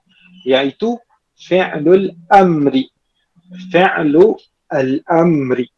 iaitu 0.45 0.99
fi'lul 1.35 2.13
amri. 2.29 2.91
Fi'lu 3.71 4.35
al-amri 4.67 5.71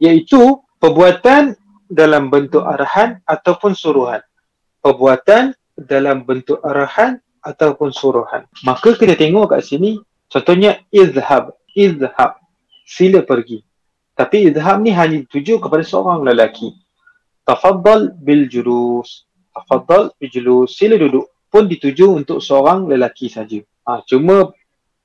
iaitu 0.00 0.58
perbuatan 0.80 1.54
dalam 1.86 2.32
bentuk 2.32 2.64
arahan 2.64 3.20
ataupun 3.28 3.76
suruhan 3.76 4.24
perbuatan 4.80 5.52
dalam 5.76 6.24
bentuk 6.24 6.58
arahan 6.64 7.20
ataupun 7.44 7.92
suruhan 7.92 8.48
maka 8.64 8.96
kita 8.96 9.14
tengok 9.14 9.54
kat 9.54 9.62
sini 9.62 10.00
contohnya 10.32 10.80
izhab 10.90 11.52
izhab 11.76 12.40
sila 12.88 13.20
pergi 13.22 13.62
tapi 14.20 14.52
idham 14.52 14.84
ni 14.84 14.92
hanya 14.92 15.24
dituju 15.24 15.64
kepada 15.64 15.80
seorang 15.80 16.20
lelaki. 16.20 16.76
Tafaddal 17.48 18.12
bil 18.20 18.52
julus. 18.52 19.24
Tafaddal 19.56 20.12
bil 20.20 20.28
julus. 20.28 20.76
Sila 20.76 21.00
duduk 21.00 21.32
pun 21.48 21.64
dituju 21.64 22.20
untuk 22.20 22.44
seorang 22.44 22.84
lelaki 22.84 23.32
saja. 23.32 23.64
Ha, 23.88 24.04
cuma 24.04 24.52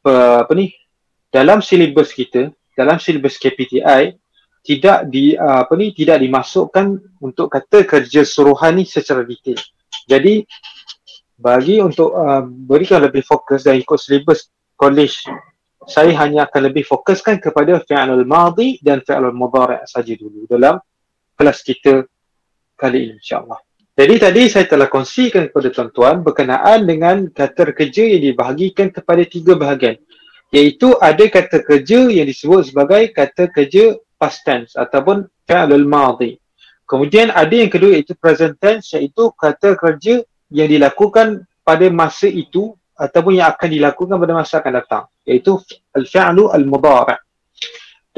apa 0.04 0.52
ni 0.52 0.76
dalam 1.32 1.64
silibus 1.64 2.12
kita, 2.12 2.52
dalam 2.76 3.00
silibus 3.00 3.40
KPTI 3.40 4.20
tidak 4.66 5.06
di 5.14 5.38
apa 5.38 5.70
ni 5.78 5.94
tidak 5.94 6.26
dimasukkan 6.26 6.98
untuk 7.22 7.54
kata 7.54 7.86
kerja 7.86 8.26
suruhan 8.26 8.82
ni 8.82 8.90
secara 8.90 9.22
detail. 9.22 9.62
Jadi 10.10 10.42
bagi 11.38 11.78
untuk 11.84 12.18
uh, 12.18 12.42
berikan 12.42 13.06
lebih 13.06 13.22
fokus 13.22 13.68
dan 13.68 13.78
ikut 13.78 14.00
silibus 14.02 14.50
college 14.74 15.30
saya 15.86 16.18
hanya 16.18 16.50
akan 16.50 16.74
lebih 16.74 16.82
fokuskan 16.82 17.38
kepada 17.38 17.78
fi'lul 17.86 18.26
madhi 18.26 18.82
dan 18.82 19.06
fi'lul 19.06 19.38
mudhari' 19.38 19.86
saja 19.86 20.14
dulu 20.18 20.50
dalam 20.50 20.82
kelas 21.38 21.62
kita 21.62 22.10
kali 22.74 23.10
ini 23.10 23.14
insyaAllah. 23.22 23.62
Jadi 23.96 24.16
tadi 24.20 24.42
saya 24.52 24.66
telah 24.68 24.92
kongsikan 24.92 25.48
kepada 25.48 25.72
tuan-tuan 25.72 26.20
berkenaan 26.20 26.84
dengan 26.84 27.32
kata 27.32 27.72
kerja 27.72 28.04
yang 28.04 28.34
dibahagikan 28.34 28.92
kepada 28.92 29.24
tiga 29.24 29.56
bahagian. 29.56 29.96
Iaitu 30.52 31.00
ada 31.00 31.24
kata 31.32 31.64
kerja 31.64 32.12
yang 32.12 32.28
disebut 32.28 32.76
sebagai 32.76 33.16
kata 33.16 33.48
kerja 33.56 33.96
past 34.26 34.42
tense 34.42 34.74
ataupun 34.74 35.30
fi'lul 35.46 35.86
madhi. 35.86 36.42
Kemudian 36.90 37.30
ada 37.30 37.54
yang 37.54 37.70
kedua 37.70 37.94
iaitu 37.94 38.18
present 38.18 38.58
tense 38.58 38.98
iaitu 38.98 39.30
kata 39.38 39.78
kerja 39.78 40.26
yang 40.50 40.66
dilakukan 40.66 41.46
pada 41.62 41.86
masa 41.94 42.26
itu 42.26 42.74
ataupun 42.98 43.38
yang 43.38 43.54
akan 43.54 43.70
dilakukan 43.70 44.18
pada 44.18 44.34
masa 44.34 44.54
akan 44.66 44.74
datang 44.82 45.04
iaitu 45.30 45.62
al-fi'lu 45.94 46.50
al-mudhari' 46.50 47.22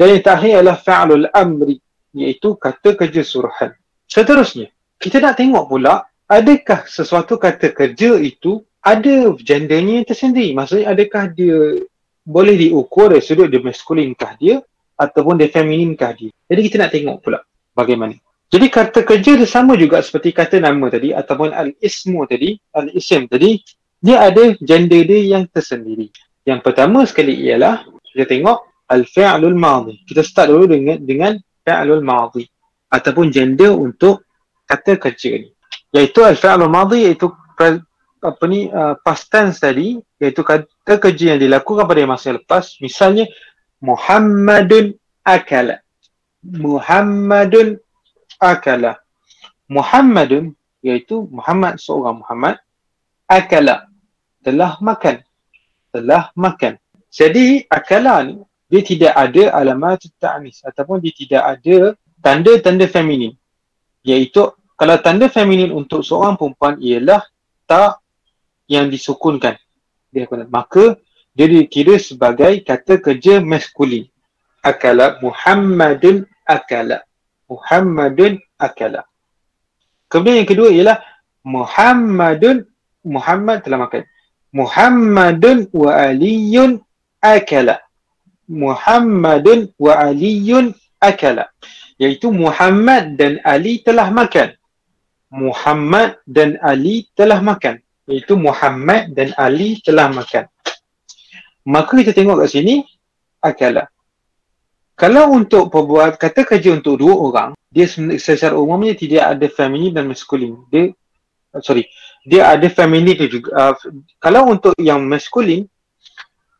dan 0.00 0.06
yang 0.16 0.22
terakhir 0.24 0.52
adalah 0.64 0.76
fi'lu 0.80 1.12
al-amri 1.28 1.76
iaitu 2.16 2.56
kata 2.56 2.96
kerja 2.96 3.20
suruhan. 3.20 3.76
Seterusnya 4.08 4.72
kita 4.96 5.20
nak 5.20 5.36
tengok 5.36 5.68
pula 5.68 6.08
adakah 6.24 6.88
sesuatu 6.88 7.36
kata 7.36 7.76
kerja 7.76 8.16
itu 8.16 8.64
ada 8.80 9.36
gendernya 9.36 10.08
tersendiri? 10.08 10.56
Maksudnya 10.56 10.96
adakah 10.96 11.28
dia 11.36 11.84
boleh 12.24 12.54
diukur 12.56 13.12
dari 13.12 13.24
sudut 13.24 13.48
dia 13.48 13.60
maskulinkah 13.64 14.36
dia 14.36 14.60
ataupun 14.98 15.38
dia 15.38 15.48
femininkah 15.48 16.10
dia 16.18 16.30
jadi 16.50 16.60
kita 16.66 16.76
nak 16.82 16.90
tengok 16.90 17.16
pula 17.22 17.38
bagaimana 17.72 18.18
jadi 18.48 18.66
kata 18.72 19.04
kerja 19.04 19.36
dia 19.36 19.48
sama 19.48 19.76
juga 19.76 20.00
seperti 20.00 20.32
kata 20.32 20.56
nama 20.58 20.88
tadi 20.88 21.12
ataupun 21.12 21.52
al-ismu 21.52 22.24
tadi 22.24 22.56
al-isim 22.72 23.28
tadi 23.28 23.60
dia 23.98 24.30
ada 24.30 24.54
gender 24.62 25.02
dia 25.04 25.36
yang 25.36 25.44
tersendiri. 25.50 26.08
Yang 26.46 26.60
pertama 26.64 27.02
sekali 27.04 27.34
ialah 27.44 27.84
kita 28.14 28.24
tengok 28.24 28.88
al-fi'lul 28.88 29.58
madhi. 29.58 30.00
Kita 30.06 30.22
start 30.22 30.48
dulu 30.48 30.64
dengan 30.70 30.96
dengan 31.02 31.32
fi'lul 31.66 32.00
madhi 32.00 32.48
ataupun 32.88 33.28
gender 33.28 33.74
untuk 33.74 34.24
kata 34.64 34.96
kerja 34.96 35.44
ni. 35.44 35.50
Iaitu 35.92 36.24
al-fi'lul 36.24 36.72
madhi 36.72 37.10
iaitu 37.10 37.28
apa 38.18 38.44
ni 38.50 38.70
uh, 38.72 38.96
past 39.02 39.28
tense 39.28 39.60
tadi 39.60 40.00
iaitu 40.22 40.40
kata 40.40 40.94
kerja 40.96 41.36
yang 41.36 41.40
dilakukan 41.42 41.84
pada 41.84 42.06
masa 42.08 42.32
lepas. 42.32 42.78
Misalnya 42.80 43.28
Muhammadun 43.78 44.94
akala. 45.22 45.82
Muhammadun 46.42 47.78
akala. 48.42 48.98
Muhammadun 49.70 50.54
iaitu 50.82 51.28
Muhammad 51.30 51.78
seorang 51.78 52.22
Muhammad 52.22 52.56
akala. 53.28 53.86
Telah 54.42 54.78
makan. 54.82 55.22
Telah 55.94 56.30
makan. 56.34 56.78
Jadi 57.08 57.64
akala 57.68 58.24
ni 58.24 58.36
dia 58.68 58.82
tidak 58.84 59.12
ada 59.16 59.56
alamat 59.56 60.04
ta'nis 60.20 60.60
ataupun 60.60 61.00
dia 61.00 61.12
tidak 61.16 61.42
ada 61.42 61.76
tanda-tanda 62.20 62.84
feminin. 62.84 63.32
Iaitu 64.04 64.52
kalau 64.78 64.96
tanda 65.00 65.26
feminin 65.26 65.72
untuk 65.72 66.04
seorang 66.04 66.36
perempuan 66.36 66.76
ialah 66.78 67.24
tak 67.64 67.98
yang 68.68 68.92
disukunkan. 68.92 69.56
Dia 70.12 70.28
kata 70.28 70.46
maka 70.46 71.00
dia 71.38 71.46
dikira 71.46 71.94
sebagai 72.02 72.66
kata 72.66 72.98
kerja 72.98 73.38
maskulin 73.38 74.10
akala 74.66 75.22
muhammadun 75.22 76.26
akala 76.42 77.06
muhammadun 77.46 78.42
akala 78.58 79.06
kemudian 80.10 80.42
yang 80.42 80.50
kedua 80.50 80.68
ialah 80.74 80.98
muhammadun 81.46 82.66
Muhammad 83.08 83.64
telah 83.64 83.78
makan. 83.88 84.04
Muhammadun 84.52 85.68
wa 85.72 85.90
aliyun 85.96 86.80
akala. 87.24 87.80
Muhammadun 88.48 89.72
wa 89.80 89.92
aliyun 89.96 90.76
akala. 91.00 91.48
Iaitu 91.98 92.30
Muhammad 92.30 93.18
dan 93.18 93.42
Ali 93.42 93.82
telah 93.82 94.12
makan. 94.12 94.54
Muhammad 95.34 96.20
dan 96.30 96.54
Ali 96.62 97.10
telah 97.18 97.42
makan. 97.42 97.82
Iaitu 98.06 98.38
Muhammad 98.38 99.12
dan 99.18 99.34
Ali 99.34 99.82
telah 99.82 100.08
makan. 100.08 100.46
Maka 101.68 102.00
kita 102.00 102.16
tengok 102.16 102.40
kat 102.40 102.48
sini 102.48 102.80
akala. 103.44 103.92
Kalau 104.98 105.30
untuk 105.36 105.70
perbuat 105.70 106.16
kata 106.18 106.42
kerja 106.42 106.74
untuk 106.74 106.98
dua 106.98 107.14
orang, 107.14 107.50
dia 107.70 107.86
secara 108.18 108.56
umumnya 108.56 108.96
tidak 108.96 109.36
ada 109.36 109.46
feminin 109.46 109.94
dan 109.94 110.08
maskulin. 110.10 110.58
Dia 110.72 110.90
sorry, 111.60 111.86
dia 112.26 112.50
ada 112.50 112.66
feminin 112.66 113.14
juga. 113.30 113.54
Uh, 113.54 113.74
kalau 114.18 114.50
untuk 114.50 114.74
yang 114.80 115.04
maskulin, 115.06 115.70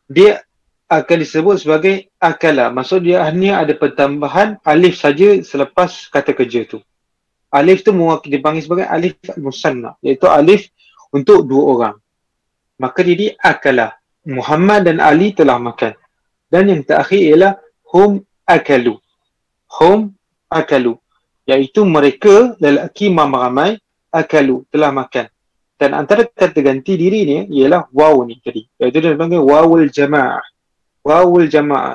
dia 0.07 0.45
akan 0.89 1.17
disebut 1.21 1.57
sebagai 1.61 2.09
akala. 2.17 2.71
Maksud 2.71 3.05
dia 3.05 3.27
hanya 3.27 3.61
ada 3.61 3.77
pertambahan 3.77 4.57
alif 4.65 4.97
saja 4.97 5.37
selepas 5.43 6.09
kata 6.09 6.33
kerja 6.33 6.65
tu. 6.65 6.79
Alif 7.53 7.85
tu 7.85 7.93
dipanggil 8.25 8.65
sebagai 8.65 8.87
alif 8.89 9.17
musanna. 9.37 9.99
Iaitu 10.01 10.31
alif 10.31 10.71
untuk 11.13 11.45
dua 11.45 11.65
orang. 11.75 11.97
Maka 12.81 13.03
jadi 13.03 13.35
akala. 13.37 13.98
Muhammad 14.29 14.85
dan 14.85 15.01
Ali 15.01 15.33
telah 15.33 15.57
makan. 15.57 15.97
Dan 16.53 16.69
yang 16.69 16.85
terakhir 16.85 17.21
ialah 17.21 17.53
hum 17.89 18.21
akalu. 18.45 19.01
Hum 19.81 20.13
akalu. 20.53 21.01
Iaitu 21.49 21.89
mereka 21.89 22.53
lelaki 22.61 23.09
ramai 23.09 23.81
akalu 24.13 24.69
telah 24.69 24.93
makan 24.93 25.29
dan 25.79 25.95
antara 25.95 26.27
kata 26.27 26.59
ganti 26.59 26.99
diri 26.99 27.23
ni 27.23 27.39
ialah 27.63 27.87
waw 27.95 28.27
ni 28.27 28.43
tadi 28.43 28.67
iaitu 28.83 28.99
dia 28.99 29.15
panggil 29.15 29.39
wawul 29.39 29.87
jamaah 29.87 30.43
wawul 31.07 31.47
jamaah 31.47 31.95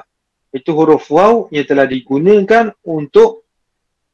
itu 0.56 0.72
huruf 0.72 1.12
waw 1.12 1.52
yang 1.52 1.68
telah 1.68 1.84
digunakan 1.84 2.72
untuk 2.88 3.44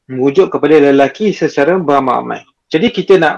merujuk 0.09 0.49
kepada 0.49 0.89
lelaki 0.89 1.37
secara 1.37 1.77
beramai-ramai 1.77 2.41
jadi 2.65 2.89
kita 2.89 3.21
nak 3.21 3.35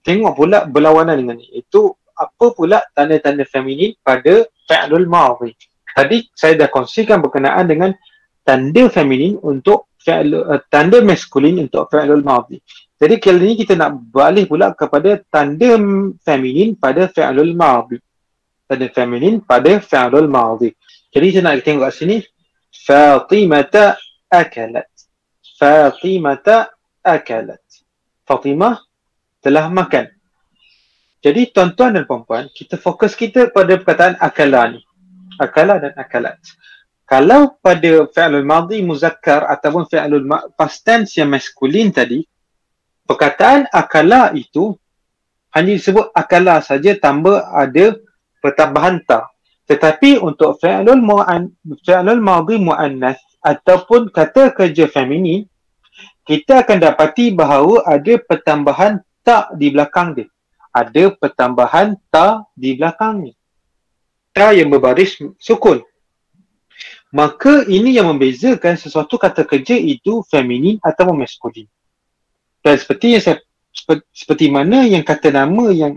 tengok 0.00 0.32
pula 0.32 0.64
berlawanan 0.64 1.20
dengan 1.20 1.36
ni 1.36 1.52
itu 1.52 1.92
apa 2.16 2.46
pula 2.54 2.82
tanda-tanda 2.94 3.44
feminin 3.44 3.94
pada 4.00 4.46
fi'lul 4.70 5.06
madhi 5.10 5.52
tadi 5.94 6.26
saya 6.34 6.54
dah 6.54 6.68
kongsikan 6.70 7.18
berkenaan 7.20 7.66
dengan 7.66 7.90
tanda 8.46 8.86
feminin 8.88 9.38
untuk 9.42 9.90
fi'l 9.98 10.34
uh, 10.34 10.60
tanda 10.70 11.02
maskulin 11.02 11.60
untuk 11.66 11.90
fi'lul 11.90 12.22
madhi 12.22 12.62
jadi 13.04 13.20
kali 13.20 13.52
ini 13.52 13.54
kita 13.58 13.74
nak 13.76 14.00
beralih 14.14 14.48
pula 14.48 14.70
kepada 14.72 15.18
tanda 15.28 15.76
feminin 16.22 16.72
pada 16.78 17.10
fi'lul 17.10 17.52
madhi. 17.52 17.98
Tanda 18.64 18.86
feminin 18.88 19.42
pada 19.42 19.76
fi'lul 19.76 20.30
madhi. 20.30 20.72
Jadi 21.12 21.24
kita 21.28 21.40
nak 21.42 21.60
tengok 21.60 21.84
kat 21.84 21.92
sini. 21.92 22.16
Fatimata 22.70 23.98
akalat. 24.30 24.88
Fatimata 25.58 26.70
akalat. 27.04 27.60
Fatimah 28.24 28.80
telah 29.44 29.68
makan. 29.68 30.08
Jadi 31.24 31.48
tuan-tuan 31.56 31.96
dan 31.96 32.04
puan-puan, 32.04 32.52
kita 32.52 32.76
fokus 32.76 33.16
kita 33.16 33.48
pada 33.48 33.80
perkataan 33.80 34.20
akala 34.20 34.76
ni. 34.76 34.80
Akala 35.40 35.80
dan 35.80 35.96
akalat. 35.96 36.36
kalau 37.04 37.52
pada 37.60 38.08
fi'lul 38.08 38.48
madhi 38.48 38.80
muzakkar 38.80 39.44
ataupun 39.48 39.84
fi'lul 39.88 40.24
past 40.56 40.82
tense 40.84 41.20
yang 41.20 41.30
maskulin 41.30 41.92
tadi 41.92 42.24
perkataan 43.04 43.68
akala 43.68 44.32
itu 44.32 44.72
hanya 45.52 45.76
disebut 45.76 46.10
akala 46.16 46.64
saja 46.64 46.96
tanpa 46.96 47.44
ada 47.52 47.94
pertambahan 48.40 49.04
ta 49.04 49.28
tetapi 49.68 50.16
untuk 50.20 50.56
fi'lul 50.60 51.04
mu'an 51.04 51.52
fi'lul 51.84 52.24
madhi 52.24 52.56
muannas 52.56 53.20
ataupun 53.44 54.08
kata 54.08 54.56
kerja 54.56 54.88
feminin 54.88 55.44
kita 56.24 56.64
akan 56.64 56.80
dapati 56.80 57.36
bahawa 57.36 57.84
ada 57.84 58.16
pertambahan 58.16 59.04
ta 59.20 59.52
di 59.52 59.68
belakang 59.68 60.16
dia 60.16 60.28
ada 60.74 61.14
pertambahan 61.14 61.94
ta 62.10 62.42
di 62.58 62.74
belakangnya 62.74 63.38
ta 64.34 64.50
yang 64.50 64.68
berbaris 64.74 65.14
sukun 65.38 65.86
maka 67.14 67.62
ini 67.70 67.94
yang 67.94 68.10
membezakan 68.10 68.74
sesuatu 68.74 69.14
kata 69.14 69.46
kerja 69.46 69.78
itu 69.78 70.26
feminin 70.26 70.82
atau 70.82 71.14
maskulin. 71.14 71.70
Dan 72.58 72.74
seperti 72.74 73.14
yang 73.14 73.22
saya 73.22 73.38
seperti 74.10 74.50
mana 74.50 74.82
yang 74.82 75.06
kata 75.06 75.30
nama 75.30 75.70
yang 75.70 75.94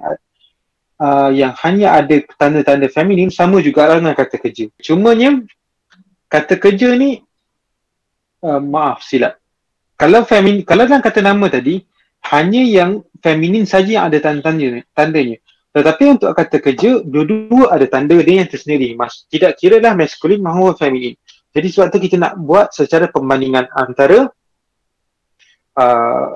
uh, 1.02 1.30
yang 1.34 1.58
hanya 1.66 1.98
ada 1.98 2.22
tanda-tanda 2.38 2.86
feminin 2.86 3.34
sama 3.34 3.66
juga 3.66 3.98
dengan 3.98 4.14
kata 4.14 4.38
kerja. 4.38 4.70
Cumanya 4.78 5.42
kata 6.30 6.54
kerja 6.62 6.94
ni 6.94 7.26
uh, 8.46 8.62
maaf 8.62 9.02
silap. 9.02 9.42
Kalau 9.98 10.22
feminin 10.22 10.62
kalau 10.62 10.86
dalam 10.86 11.02
kata 11.02 11.26
nama 11.26 11.50
tadi 11.50 11.82
hanya 12.34 12.64
yang 12.64 12.92
feminin 13.24 13.64
saja 13.64 14.02
yang 14.02 14.06
ada 14.12 14.20
tanda-tandanya 14.20 14.84
tandanya. 14.92 15.38
Tetapi 15.78 16.04
untuk 16.10 16.34
kata 16.34 16.58
kerja, 16.58 17.06
dua-dua 17.06 17.70
ada 17.70 17.86
tanda 17.86 18.18
dia 18.18 18.42
yang 18.42 18.50
tersendiri. 18.50 18.98
Mas, 18.98 19.30
tidak 19.30 19.62
kira 19.62 19.78
lah 19.78 19.94
maskulin 19.94 20.42
maupun 20.42 20.74
feminin. 20.74 21.14
Jadi 21.54 21.68
sebab 21.70 21.94
tu 21.94 22.02
kita 22.02 22.18
nak 22.18 22.34
buat 22.42 22.74
secara 22.74 23.06
pembandingan 23.14 23.70
antara 23.78 24.26
uh, 25.78 26.30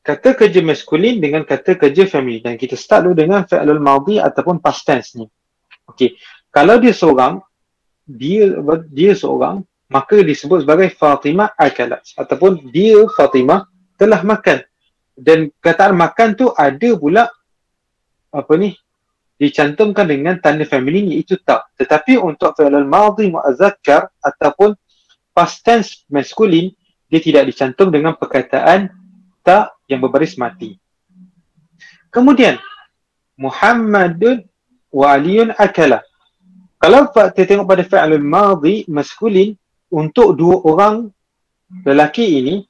kata 0.00 0.28
kerja 0.32 0.64
maskulin 0.64 1.20
dengan 1.20 1.44
kata 1.44 1.76
kerja 1.76 2.08
feminin. 2.08 2.40
Dan 2.48 2.54
kita 2.56 2.72
start 2.72 3.04
dulu 3.04 3.16
dengan 3.16 3.44
fi'lul 3.44 3.82
madhi 3.82 4.16
ataupun 4.16 4.64
past 4.64 4.88
tense 4.88 5.20
ni. 5.20 5.28
Okey. 5.92 6.16
Kalau 6.48 6.80
dia 6.80 6.96
seorang, 6.96 7.44
dia 8.08 8.56
dia 8.88 9.12
seorang, 9.12 9.60
maka 9.92 10.16
disebut 10.24 10.64
sebagai 10.64 10.88
Fatimah 10.96 11.52
akalat. 11.60 12.00
Ataupun 12.16 12.72
dia 12.72 13.04
Fatimah 13.12 13.68
telah 14.00 14.24
makan. 14.24 14.64
Dan 15.12 15.52
kataan 15.60 15.92
makan 15.92 16.28
tu 16.34 16.48
ada 16.56 16.90
pula 16.96 17.28
apa 18.32 18.52
ni 18.56 18.72
dicantumkan 19.36 20.06
dengan 20.06 20.38
tanda 20.38 20.64
feminin 20.64 21.12
iaitu 21.12 21.36
tak. 21.42 21.68
Tetapi 21.76 22.16
untuk 22.16 22.54
fi'il 22.56 22.86
madhi 22.86 23.28
mu'azzakkar 23.28 24.08
ataupun 24.22 24.72
past 25.34 25.66
tense 25.66 26.06
maskulin 26.08 26.70
dia 27.10 27.20
tidak 27.20 27.50
dicantum 27.50 27.92
dengan 27.92 28.16
perkataan 28.16 28.88
tak 29.44 29.74
yang 29.90 30.00
berbaris 30.00 30.38
mati. 30.40 30.78
Kemudian 32.08 32.56
Muhammadun 33.36 34.46
wa 34.94 35.06
Aliun 35.12 35.52
akala. 35.58 36.00
Kalau 36.78 37.10
kita 37.10 37.42
tengok 37.44 37.66
pada 37.66 37.82
fi'il 37.84 38.22
madhi 38.22 38.86
maskulin 38.88 39.52
untuk 39.92 40.38
dua 40.38 40.56
orang 40.64 41.12
lelaki 41.84 42.40
ini 42.40 42.64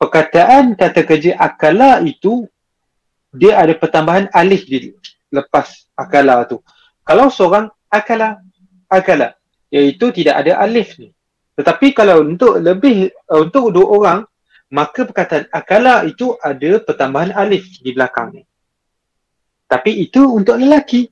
perkataan 0.00 0.72
kata 0.72 1.04
kerja 1.04 1.36
akala 1.36 2.00
itu 2.00 2.48
dia 3.36 3.60
ada 3.60 3.76
pertambahan 3.76 4.32
alif 4.32 4.64
di 4.64 4.96
lepas 5.28 5.86
akala 5.94 6.48
tu. 6.48 6.64
Kalau 7.04 7.28
seorang 7.28 7.68
akala, 7.92 8.40
akala, 8.88 9.36
iaitu 9.68 10.10
tidak 10.10 10.42
ada 10.42 10.58
alif 10.64 10.96
ni. 10.98 11.12
Tetapi 11.54 11.92
kalau 11.92 12.24
untuk 12.24 12.56
lebih, 12.58 13.12
uh, 13.28 13.44
untuk 13.44 13.70
dua 13.76 13.86
orang, 13.86 14.20
maka 14.72 15.04
perkataan 15.04 15.46
akala 15.52 16.08
itu 16.08 16.34
ada 16.40 16.80
pertambahan 16.80 17.36
alif 17.36 17.68
di 17.84 17.92
belakang 17.92 18.32
ni. 18.34 18.42
Tapi 19.68 20.02
itu 20.02 20.24
untuk 20.26 20.58
lelaki. 20.58 21.06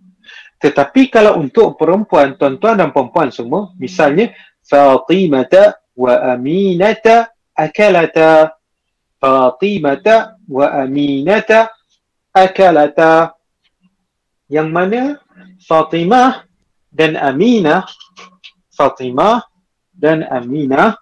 Tetapi 0.58 1.12
kalau 1.12 1.38
untuk 1.38 1.78
perempuan, 1.78 2.34
tuan-tuan 2.34 2.74
dan 2.74 2.90
perempuan 2.90 3.30
semua, 3.30 3.70
misalnya 3.78 4.34
Fatimata 4.66 5.78
wa 5.94 6.34
Aminata 6.34 7.30
akalata 7.54 8.57
Fatimata 9.18 10.38
wa 10.46 10.66
Aminata 10.72 11.68
akalata 12.32 13.34
yang 14.48 14.70
mana 14.70 15.18
Fatimah 15.66 16.46
dan 16.88 17.18
Aminah 17.18 17.84
Fatimah 18.72 19.42
dan 19.90 20.22
Aminah 20.22 20.94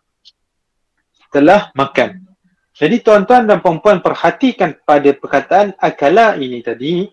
telah 1.29 1.69
makan. 1.77 2.25
Jadi 2.77 3.01
tuan-tuan 3.05 3.45
dan 3.45 3.61
puan-puan 3.61 4.01
perhatikan 4.01 4.77
pada 4.85 5.13
perkataan 5.13 5.77
akala 5.81 6.37
ini 6.37 6.61
tadi 6.61 7.09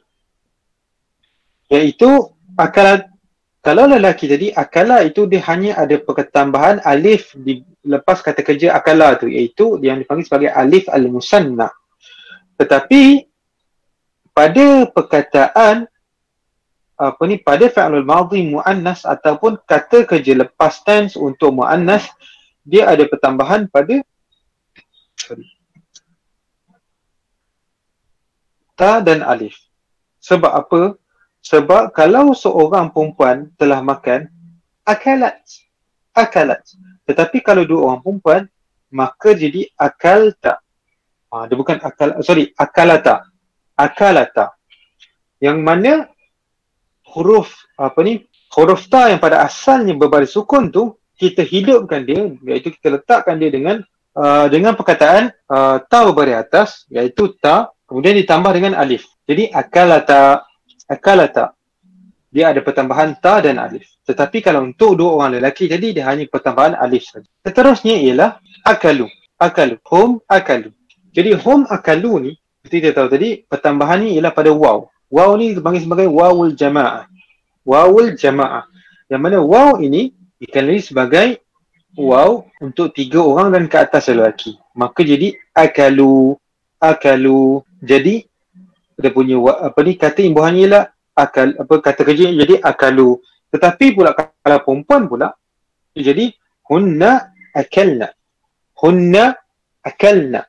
iaitu 1.72 2.32
akala 2.56 3.13
kalau 3.64 3.88
lelaki 3.88 4.28
tadi 4.28 4.52
akala 4.52 5.08
itu 5.08 5.24
dia 5.24 5.40
hanya 5.48 5.80
ada 5.80 5.96
pertambahan 5.96 6.84
alif 6.84 7.32
di 7.32 7.64
lepas 7.88 8.20
kata 8.20 8.44
kerja 8.44 8.76
akala 8.76 9.16
tu 9.16 9.32
iaitu 9.32 9.80
yang 9.80 10.04
dipanggil 10.04 10.28
sebagai 10.28 10.52
alif 10.52 10.92
al-musanna. 10.92 11.72
Tetapi 12.60 13.24
pada 14.36 14.84
perkataan 14.92 15.88
apa 17.00 17.22
ni 17.24 17.40
pada 17.40 17.72
fi'lul 17.72 18.04
madhi 18.04 18.52
muannas 18.52 19.08
ataupun 19.08 19.56
kata 19.64 20.12
kerja 20.12 20.44
lepas 20.44 20.84
tense 20.84 21.16
untuk 21.16 21.64
muannas 21.64 22.04
dia 22.68 22.92
ada 22.92 23.08
pertambahan 23.08 23.72
pada 23.72 24.04
sorry 25.16 25.48
ta 28.78 29.00
dan 29.02 29.24
alif 29.26 29.58
sebab 30.22 30.52
apa 30.52 30.80
sebab 31.44 31.92
kalau 31.92 32.32
seorang 32.32 32.90
perempuan 32.90 33.52
telah 33.60 33.84
makan 33.84 34.32
akalat 34.88 35.38
akalat 36.16 36.64
tetapi 37.04 37.44
kalau 37.44 37.68
dua 37.68 37.92
orang 37.92 38.00
perempuan 38.00 38.42
maka 38.94 39.34
jadi 39.34 39.66
akal 39.76 40.32
tak. 40.38 40.62
Ha, 41.34 41.50
dia 41.50 41.58
bukan 41.58 41.82
akal 41.82 42.22
sorry 42.22 42.54
akalata 42.54 43.26
akalata 43.74 44.54
yang 45.42 45.66
mana 45.66 46.06
huruf 47.10 47.50
apa 47.74 48.00
ni 48.06 48.22
huruf 48.54 48.86
ta 48.86 49.10
yang 49.10 49.18
pada 49.18 49.42
asalnya 49.42 49.98
berbaris 49.98 50.30
sukun 50.38 50.70
tu 50.70 50.94
kita 51.18 51.42
hidupkan 51.42 52.06
dia 52.06 52.22
iaitu 52.46 52.70
kita 52.78 53.02
letakkan 53.02 53.42
dia 53.42 53.50
dengan 53.50 53.82
uh, 54.14 54.46
dengan 54.46 54.78
perkataan 54.78 55.34
uh, 55.50 55.82
ta 55.90 56.06
berbaris 56.06 56.38
atas 56.38 56.70
iaitu 56.94 57.34
ta 57.42 57.74
kemudian 57.90 58.14
ditambah 58.14 58.54
dengan 58.54 58.74
alif. 58.78 59.10
Jadi 59.26 59.50
akalata 59.50 60.46
akalata 60.94 61.58
dia 62.34 62.50
ada 62.54 62.62
pertambahan 62.62 63.18
ta 63.18 63.42
dan 63.42 63.58
alif 63.58 63.86
tetapi 64.06 64.46
kalau 64.46 64.66
untuk 64.66 64.98
dua 64.98 65.18
orang 65.18 65.42
lelaki 65.42 65.66
tadi 65.66 65.98
dia 65.98 66.06
hanya 66.10 66.30
pertambahan 66.30 66.78
alif 66.78 67.10
saja 67.10 67.30
seterusnya 67.42 67.98
ialah 67.98 68.38
akalu 68.66 69.10
akalu 69.42 69.76
hum 69.90 70.22
akalu 70.30 70.70
jadi 71.14 71.38
hum 71.38 71.70
akalu 71.70 72.14
ni 72.20 72.34
seperti 72.64 72.80
kita 72.80 72.96
tahu 72.96 73.08
tadi, 73.12 73.30
pertambahan 73.44 74.08
ni 74.08 74.16
ialah 74.16 74.32
pada 74.32 74.56
waw. 74.56 74.88
Waw 75.12 75.36
ni 75.36 75.52
dipanggil 75.52 75.84
sebagai 75.84 76.08
wawul 76.08 76.56
jama'ah. 76.56 77.12
Wawul 77.68 78.16
jama'ah. 78.16 78.72
Yang 79.12 79.20
mana 79.20 79.38
waw 79.44 79.84
ini 79.84 80.16
dikenali 80.40 80.80
sebagai 80.80 81.44
waw 82.00 82.48
untuk 82.64 82.96
tiga 82.96 83.20
orang 83.20 83.52
dan 83.52 83.68
ke 83.68 83.76
atas 83.76 84.08
lelaki. 84.08 84.56
Maka 84.80 85.04
jadi 85.04 85.36
akalu, 85.52 86.40
akalu. 86.80 87.68
Jadi, 87.84 88.24
kita 89.04 89.12
punya 89.12 89.36
apa 89.52 89.84
ni 89.84 90.00
kata 90.00 90.24
imbuhannya 90.24 90.64
ialah 90.64 90.84
akal 91.12 91.52
apa 91.60 91.74
kata 91.84 92.08
kerja 92.08 92.32
jadi 92.32 92.64
akalu. 92.64 93.20
Tetapi 93.52 94.00
pula 94.00 94.16
kalau 94.16 94.64
perempuan 94.64 95.12
pula 95.12 95.28
jadi 95.92 96.32
hunna 96.72 97.36
akalna. 97.52 98.16
Hunna 98.80 99.36
akalna 99.84 100.48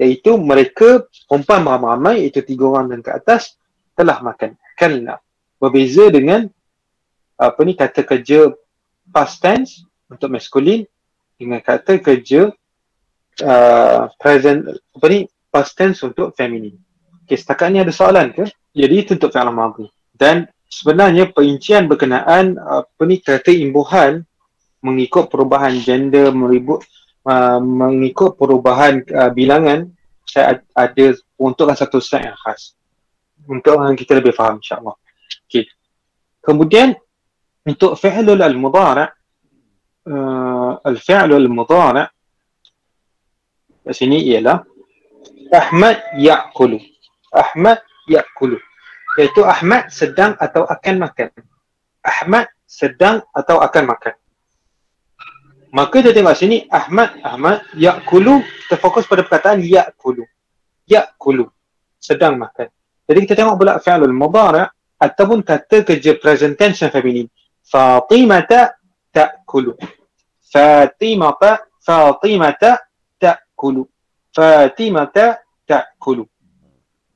iaitu 0.00 0.40
mereka 0.40 1.04
perempuan 1.28 1.60
ramai-ramai 1.60 2.24
iaitu 2.24 2.40
tiga 2.40 2.72
orang 2.72 2.88
dan 2.88 3.00
ke 3.04 3.12
atas 3.12 3.60
telah 3.92 4.16
makan 4.24 4.56
kalna 4.80 5.20
berbeza 5.60 6.08
dengan 6.08 6.48
apa 7.36 7.60
ni 7.68 7.76
kata 7.76 8.00
kerja 8.00 8.48
past 9.12 9.44
tense 9.44 9.84
untuk 10.08 10.32
maskulin 10.32 10.88
dengan 11.36 11.60
kata 11.60 12.00
kerja 12.00 12.48
uh, 13.44 14.08
present 14.16 14.72
apa 14.72 15.06
ni 15.12 15.28
past 15.52 15.76
tense 15.76 16.00
untuk 16.00 16.32
feminin 16.32 16.80
okey 17.30 17.38
setakat 17.38 17.70
ni 17.70 17.78
ada 17.78 17.94
soalan 17.94 18.34
ke 18.34 18.50
jadi 18.74 19.06
itu 19.06 19.14
untuk 19.14 19.30
fi'il 19.30 19.54
madhi 19.54 19.86
dan 20.18 20.50
sebenarnya 20.66 21.30
perincian 21.30 21.86
berkenaan 21.86 22.58
apa 22.58 23.02
ni 23.06 23.22
kata 23.22 23.54
imbuhan 23.54 24.26
mengikut 24.82 25.30
perubahan 25.30 25.78
gender 25.78 26.34
meribut 26.34 26.82
Uh, 27.20 27.60
mengikut 27.60 28.32
perubahan 28.40 29.04
uh, 29.12 29.28
bilangan 29.28 29.84
saya 30.24 30.64
ada 30.72 31.12
untukkan 31.36 31.76
satu 31.76 32.00
slide 32.00 32.32
yang 32.32 32.38
khas 32.40 32.72
untuk 33.44 33.76
kita 33.92 34.16
lebih 34.16 34.32
faham 34.32 34.56
insyaAllah 34.56 34.96
okay. 35.44 35.68
kemudian 36.40 36.96
untuk 37.68 37.92
fi'lul 38.00 38.40
al-mudara 38.40 39.12
uh, 40.08 40.80
al-fi'l 40.80 41.36
al-mudhari' 41.36 42.08
kat 43.84 43.94
sini 43.94 44.24
ialah 44.24 44.64
Ahmad 45.50 45.98
ya'kulu. 46.14 46.78
Ahmad 47.30 47.82
ya'kulu. 48.06 48.58
Iaitu 49.18 49.42
Ahmad 49.42 49.90
sedang 49.90 50.34
atau 50.38 50.66
akan 50.66 50.94
makan. 51.02 51.30
Ahmad 52.02 52.50
sedang 52.66 53.22
atau 53.34 53.58
akan 53.58 53.84
makan. 53.90 54.14
Maka 55.70 56.02
kita 56.02 56.10
tengok 56.10 56.34
sini 56.34 56.66
Ahmad 56.66 57.14
Ahmad 57.22 57.62
ya'kulu 57.78 58.42
kita 58.66 58.76
fokus 58.78 59.06
pada 59.06 59.22
perkataan 59.22 59.62
ya'kulu. 59.62 60.26
Ya'kulu 60.86 61.46
sedang 61.98 62.38
makan. 62.38 62.66
Jadi 63.06 63.18
kita 63.26 63.34
tengok 63.38 63.54
pula 63.58 63.78
fi'lul 63.78 64.14
mudhari' 64.14 64.66
ataupun 64.98 65.42
kata 65.46 65.86
kerja 65.86 66.18
present 66.18 66.58
tense 66.58 66.82
yang 66.82 66.90
feminin. 66.94 67.26
Fatimata 67.62 68.74
ta'kulu. 69.14 69.78
Fatimata 70.50 71.70
Fatimata 71.80 72.76
ta'kulu. 73.16 73.82
Fatimata 74.30 75.40
ta'kulu. 75.64 76.24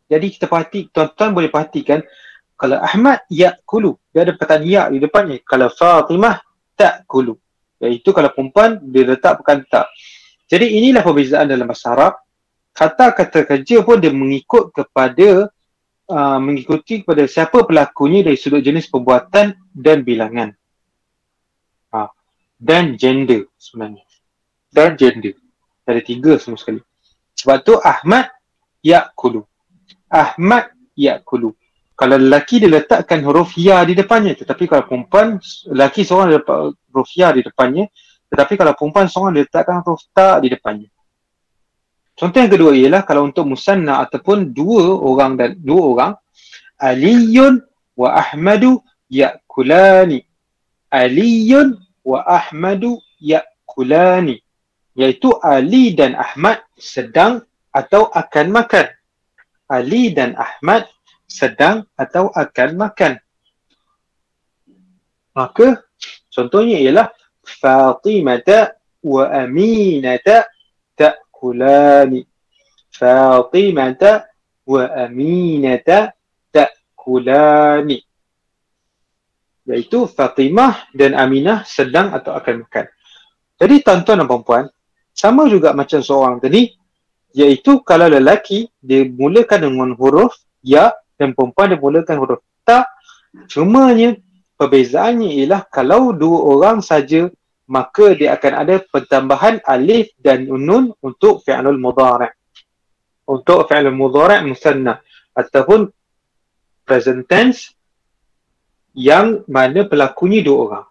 Jadi 0.04 0.26
kita 0.36 0.46
perhati, 0.46 0.92
tuan-tuan 0.92 1.32
boleh 1.32 1.48
perhatikan 1.48 2.04
kalau 2.54 2.78
Ahmad 2.78 3.26
ya'kulu, 3.26 3.98
dia 4.14 4.22
ada 4.22 4.32
perkataan 4.38 4.62
ya 4.62 4.86
di 4.86 5.02
depannya. 5.02 5.42
Kalau 5.42 5.68
Fatimah 5.74 6.38
ta'kulu. 6.78 7.34
Iaitu 7.82 8.14
kalau 8.14 8.30
perempuan 8.30 8.78
dia 8.78 9.02
letak 9.04 9.42
bukan 9.42 9.66
tak. 9.66 9.90
Jadi 10.46 10.78
inilah 10.78 11.02
perbezaan 11.02 11.50
dalam 11.50 11.66
bahasa 11.66 11.92
Arab. 11.92 12.14
Kata-kata 12.74 13.46
kerja 13.46 13.82
pun 13.86 14.02
dia 14.02 14.10
mengikut 14.10 14.70
kepada 14.74 15.50
uh, 16.10 16.38
mengikuti 16.42 17.02
kepada 17.02 17.26
siapa 17.26 17.66
pelakunya 17.66 18.22
dari 18.22 18.38
sudut 18.38 18.62
jenis 18.62 18.90
perbuatan 18.90 19.54
dan 19.70 20.02
bilangan. 20.02 20.50
Ha. 21.94 22.10
Dan 22.58 22.98
gender 22.98 23.46
sebenarnya. 23.58 24.02
Dan 24.70 24.98
gender. 24.98 25.38
Ada 25.86 26.00
tiga 26.02 26.34
semua 26.38 26.58
sekali. 26.58 26.82
Sebab 27.38 27.56
tu 27.62 27.74
Ahmad 27.78 28.30
Ya'kulu. 28.82 29.42
Ahmad 30.10 30.70
Ya'kulu. 30.94 31.52
Kalau 31.94 32.16
lelaki 32.18 32.58
dia 32.58 32.70
letakkan 32.70 33.22
huruf 33.22 33.54
ya 33.54 33.86
di 33.86 33.94
depannya 33.94 34.34
tetapi 34.34 34.66
kalau 34.66 34.82
perempuan 34.82 35.38
lelaki 35.70 36.02
seorang 36.02 36.34
dia 36.34 36.38
letak 36.42 36.58
huruf 36.90 37.10
ya 37.14 37.30
di 37.30 37.42
depannya 37.46 37.86
tetapi 38.26 38.58
kalau 38.58 38.74
perempuan 38.74 39.06
seorang 39.06 39.38
dia 39.38 39.46
letakkan 39.46 39.78
huruf 39.78 40.02
ta 40.10 40.42
di 40.42 40.50
depannya. 40.50 40.90
Contoh 42.14 42.38
yang 42.38 42.50
kedua 42.50 42.70
ialah 42.74 43.02
kalau 43.06 43.26
untuk 43.26 43.46
musanna 43.46 44.02
ataupun 44.06 44.54
dua 44.54 45.02
orang 45.02 45.34
dan 45.34 45.50
dua 45.58 45.82
orang 45.82 46.12
aliyun 46.78 47.62
wa 47.94 48.14
ahmadu 48.14 48.82
yakulani. 49.10 50.26
Aliyun 50.90 51.78
wa 52.02 52.26
ahmadu 52.26 52.98
yakulani. 53.18 54.42
Iaitu 54.94 55.30
ali 55.42 55.94
dan 55.94 56.14
ahmad 56.14 56.62
sedang 56.78 57.42
atau 57.74 58.06
akan 58.14 58.46
makan 58.50 58.86
ali 59.74 60.14
dan 60.14 60.38
ahmad 60.38 60.86
sedang 61.26 61.82
atau 61.98 62.30
akan 62.30 62.70
makan. 62.78 63.12
Maka 65.34 65.82
contohnya 66.30 66.78
ialah 66.78 67.10
Fatimata 67.44 68.78
wa 69.02 69.28
Aminata 69.28 70.48
ta'kulani. 70.96 72.22
Fatimata 72.94 74.30
wa 74.64 74.82
Aminata 74.88 76.14
ta'kulani. 76.54 77.98
Iaitu 79.64 80.06
Fatimah 80.06 80.88
dan 80.94 81.18
Aminah 81.18 81.66
sedang 81.66 82.14
atau 82.14 82.36
akan 82.36 82.64
makan. 82.68 82.86
Jadi 83.58 83.74
tuan-tuan 83.80 84.22
dan 84.22 84.28
perempuan, 84.28 84.64
sama 85.14 85.48
juga 85.48 85.72
macam 85.72 86.04
seorang 86.04 86.42
tadi, 86.42 86.74
iaitu 87.34 87.82
kalau 87.82 88.06
lelaki 88.06 88.70
dia 88.78 89.02
mulakan 89.04 89.68
dengan 89.68 89.90
huruf 89.98 90.38
ya 90.62 90.94
dan 91.18 91.34
perempuan 91.34 91.74
dia 91.74 91.82
mulakan 91.82 92.16
huruf 92.22 92.40
ta. 92.62 92.86
Cumanya 93.50 94.14
perbezaannya 94.54 95.42
ialah 95.42 95.66
kalau 95.66 96.14
dua 96.14 96.38
orang 96.54 96.78
saja 96.78 97.26
maka 97.66 98.14
dia 98.14 98.38
akan 98.38 98.52
ada 98.54 98.74
pertambahan 98.86 99.58
alif 99.66 100.14
dan 100.22 100.46
nun 100.46 100.94
untuk 101.02 101.42
fi'lul 101.42 101.80
mudhari' 101.80 102.30
untuk 103.26 103.66
fi'lul 103.66 103.96
mudhari' 103.96 104.46
musanna 104.46 105.02
ataupun 105.34 105.90
present 106.86 107.26
tense 107.26 107.74
yang 108.94 109.42
mana 109.50 109.82
pelakunya 109.90 110.44
dua 110.44 110.58
orang. 110.70 110.86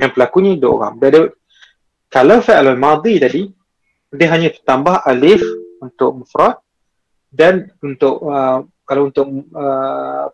Yang 0.00 0.10
pelakunya 0.18 0.52
dua 0.58 0.72
orang. 0.74 0.94
Jadi, 0.98 1.20
kalau 2.10 2.36
fi'lul 2.42 2.80
madhi 2.80 3.14
tadi 3.22 3.42
dia 4.10 4.28
hanya 4.34 4.50
tambah 4.66 5.06
alif 5.06 5.42
untuk 5.78 6.22
mufrad 6.22 6.58
dan 7.30 7.70
untuk 7.78 8.26
uh, 8.26 8.66
kalau 8.82 9.06
untuk 9.06 9.26
uh, 9.54 10.26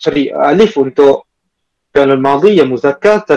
sorry 0.00 0.32
alif 0.32 0.80
untuk 0.80 1.28
fi'il 1.92 2.16
madhi 2.16 2.56
yang 2.56 2.72
muzakkar 2.72 3.28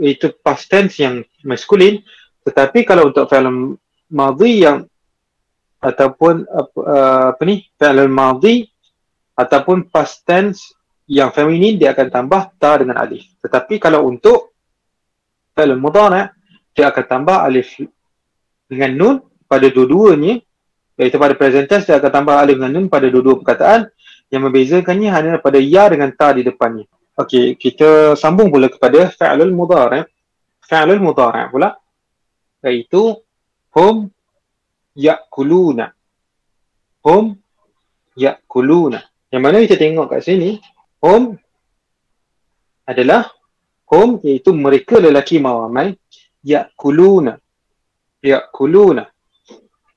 itu 0.00 0.32
past 0.40 0.72
tense 0.72 1.04
yang 1.04 1.20
maskulin. 1.44 2.00
Tetapi 2.48 2.88
kalau 2.88 3.12
untuk 3.12 3.28
fi'il 3.28 3.76
madhi 4.08 4.64
yang 4.64 4.88
ataupun 5.78 6.48
uh, 6.48 7.36
apa 7.36 7.42
ni 7.44 7.68
fi'il 7.76 8.08
madhi 8.08 8.64
ataupun 9.36 9.92
past 9.92 10.24
tense 10.24 10.72
yang 11.04 11.28
feminin 11.36 11.76
dia 11.76 11.92
akan 11.92 12.08
tambah 12.08 12.56
ta 12.56 12.80
dengan 12.80 12.96
alif. 12.96 13.28
Tetapi 13.44 13.76
kalau 13.76 14.08
untuk 14.08 14.56
fi'il 15.52 15.76
mudhari' 15.76 16.32
dia 16.72 16.88
akan 16.88 17.04
tambah 17.04 17.44
alif 17.44 17.76
dengan 18.68 18.90
nun 18.94 19.14
pada 19.48 19.66
dua-duanya 19.72 20.44
iaitu 21.00 21.16
pada 21.16 21.32
present 21.32 21.64
tense 21.64 21.88
dia 21.88 21.96
akan 21.96 22.12
tambah 22.12 22.36
alif 22.36 22.60
dengan 22.60 22.72
nun 22.78 22.86
pada 22.92 23.08
dua-dua 23.08 23.40
perkataan 23.40 23.88
yang 24.28 24.44
membezakannya 24.44 25.08
hanya 25.08 25.40
pada 25.40 25.56
ya 25.56 25.88
dengan 25.88 26.12
ta 26.12 26.36
di 26.36 26.44
depannya. 26.44 26.84
Okey, 27.18 27.56
kita 27.58 28.14
sambung 28.14 28.52
pula 28.52 28.70
kepada 28.70 29.10
fa'lul 29.10 29.50
mudhari'. 29.50 30.06
Fa'lul 30.62 31.02
mudhari' 31.02 31.48
pula 31.50 31.74
iaitu 32.62 33.16
hum 33.74 34.12
ya'kuluna. 34.94 35.90
Hum 37.02 37.34
ya'kuluna. 38.14 39.00
Yang 39.32 39.42
mana 39.42 39.64
kita 39.64 39.76
tengok 39.80 40.06
kat 40.12 40.20
sini, 40.22 40.60
hum 41.02 41.34
adalah 42.84 43.32
hum 43.88 44.20
iaitu 44.22 44.52
mereka 44.52 45.00
lelaki 45.00 45.40
ramai 45.40 45.96
ya'kuluna. 46.44 47.40
Ya'kuluna. 48.22 49.06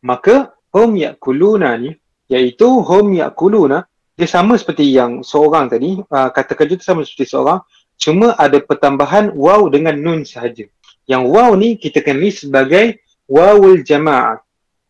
Maka 0.02 0.54
hum 0.72 0.96
yakuluna 0.96 1.76
ni 1.78 1.96
iaitu 2.32 2.68
hum 2.82 3.12
yakuluna 3.14 3.86
dia 4.16 4.28
sama 4.28 4.56
seperti 4.56 4.88
yang 4.96 5.24
seorang 5.24 5.68
tadi 5.68 6.00
uh, 6.00 6.30
kata 6.32 6.56
kerja 6.56 6.80
tu 6.80 6.86
sama 6.86 7.04
seperti 7.04 7.36
seorang 7.36 7.60
cuma 8.00 8.34
ada 8.40 8.58
pertambahan 8.64 9.36
waw 9.36 9.68
dengan 9.68 10.00
nun 10.00 10.24
sahaja 10.24 10.66
yang 11.12 11.28
waw 11.28 11.54
ni 11.60 11.76
kita 11.76 12.00
kenali 12.00 12.32
sebagai 12.32 13.04
wawul 13.28 13.84
jama'ah 13.84 14.40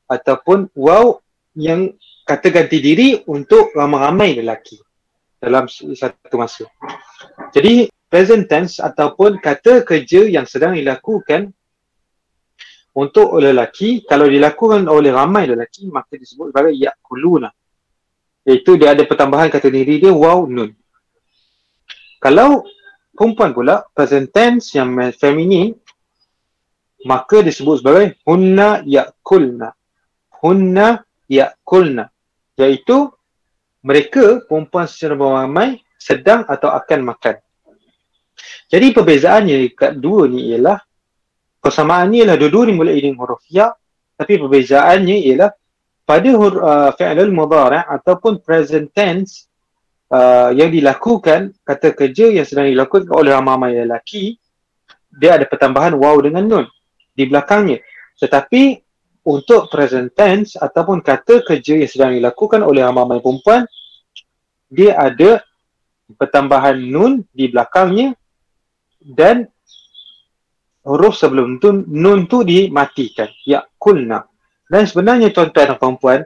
ataupun 0.06 0.70
waw 0.78 1.18
yang 1.58 1.98
kata 2.30 2.54
ganti 2.54 2.78
diri 2.78 3.08
untuk 3.26 3.74
ramai-ramai 3.74 4.38
lelaki 4.38 4.78
dalam 5.42 5.66
satu 5.72 6.38
masa 6.38 6.70
jadi 7.50 7.90
present 8.06 8.46
tense 8.46 8.78
ataupun 8.78 9.42
kata 9.42 9.82
kerja 9.82 10.30
yang 10.30 10.46
sedang 10.46 10.78
dilakukan 10.78 11.50
untuk 12.92 13.40
lelaki 13.40 14.04
kalau 14.04 14.28
dilakukan 14.28 14.84
oleh 14.92 15.16
ramai 15.16 15.48
lelaki 15.48 15.88
maka 15.88 16.20
disebut 16.20 16.52
sebagai 16.52 16.76
yakuluna. 16.76 17.48
Iaitu 18.44 18.76
dia 18.76 18.92
ada 18.92 19.06
pertambahan 19.08 19.48
kata 19.48 19.72
diri 19.72 20.02
dia 20.02 20.12
waw 20.12 20.44
nun. 20.50 20.76
Kalau 22.20 22.68
perempuan 23.16 23.56
pula 23.56 23.86
present 23.96 24.28
tense 24.34 24.76
yang 24.76 24.92
feminin 25.16 25.72
maka 27.08 27.42
disebut 27.42 27.82
sebagai 27.82 28.20
hunna 28.28 28.84
yakulna. 28.84 29.72
Hunna 30.44 31.02
yakulna. 31.32 32.12
Iaitu 32.60 33.08
mereka 33.82 34.44
perempuan 34.46 34.86
secara 34.86 35.16
beramai 35.18 35.82
sedang 35.98 36.46
atau 36.46 36.70
akan 36.70 37.00
makan. 37.14 37.38
Jadi 38.70 38.88
perbezaannya 38.94 39.58
kat 39.78 40.02
dua 40.02 40.26
ni 40.26 40.50
ialah 40.54 40.82
persamaannya 41.62 42.26
ialah 42.26 42.38
dua-dua 42.42 42.64
ni 42.68 42.74
mulai 42.74 42.98
dengan 42.98 43.22
huruf 43.22 43.46
ya 43.48 43.72
tapi 44.18 44.42
perbezaannya 44.42 45.18
ialah 45.32 45.50
pada 46.04 46.30
huruf 46.34 46.60
uh, 46.60 46.92
fi'lul 46.98 47.32
mudhari' 47.32 47.86
ataupun 47.86 48.42
present 48.42 48.90
tense 48.92 49.48
uh, 50.12 50.52
yang 50.52 50.74
dilakukan 50.74 51.56
kata 51.64 51.96
kerja 51.96 52.34
yang 52.34 52.44
sedang 52.44 52.68
dilakukan 52.68 53.08
oleh 53.14 53.32
ramai 53.32 53.78
lelaki 53.80 54.36
dia 55.12 55.40
ada 55.40 55.46
pertambahan 55.48 55.96
waw 55.96 56.20
dengan 56.24 56.44
nun 56.48 56.66
di 57.12 57.28
belakangnya. 57.28 57.84
Tetapi 58.16 58.80
untuk 59.28 59.68
present 59.70 60.10
tense 60.16 60.56
ataupun 60.56 61.04
kata 61.04 61.46
kerja 61.46 61.78
yang 61.78 61.92
sedang 61.92 62.12
dilakukan 62.16 62.64
oleh 62.64 62.82
ramai 62.82 63.22
perempuan 63.22 63.68
dia 64.72 64.96
ada 64.96 65.44
pertambahan 66.16 66.80
nun 66.80 67.28
di 67.36 67.52
belakangnya 67.52 68.16
dan 69.04 69.46
huruf 70.88 71.18
sebelum 71.18 71.62
tu 71.62 71.86
nun 71.88 72.26
tu 72.26 72.42
dimatikan 72.42 73.30
yakulna 73.46 74.26
dan 74.72 74.84
sebenarnya 74.88 75.30
tuan-tuan 75.30 75.76
dan 75.76 75.78
puan-puan 75.78 76.20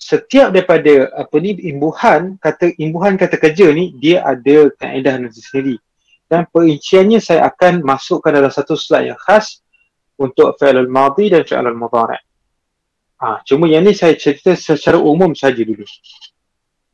setiap 0.00 0.50
daripada 0.50 1.12
apa 1.12 1.36
ni 1.38 1.54
imbuhan 1.68 2.40
kata 2.40 2.72
imbuhan 2.80 3.20
kata 3.20 3.36
kerja 3.36 3.68
ni 3.70 3.92
dia 4.00 4.24
ada 4.24 4.72
kaedah 4.80 5.20
sendiri 5.30 5.76
dan 6.30 6.46
perinciannya 6.46 7.18
saya 7.18 7.50
akan 7.50 7.82
masukkan 7.82 8.30
dalam 8.30 8.54
satu 8.54 8.78
slide 8.78 9.10
yang 9.10 9.18
khas 9.18 9.66
untuk 10.14 10.54
fi'lul 10.62 10.86
madhi 10.86 11.26
dan 11.26 11.42
fi'lul 11.42 11.74
mudhari'. 11.74 12.22
Ha, 13.18 13.42
cuma 13.42 13.66
yang 13.66 13.82
ni 13.82 13.98
saya 13.98 14.14
cerita 14.14 14.54
secara 14.54 14.96
umum 14.96 15.34
saja 15.34 15.58
dulu. 15.58 15.82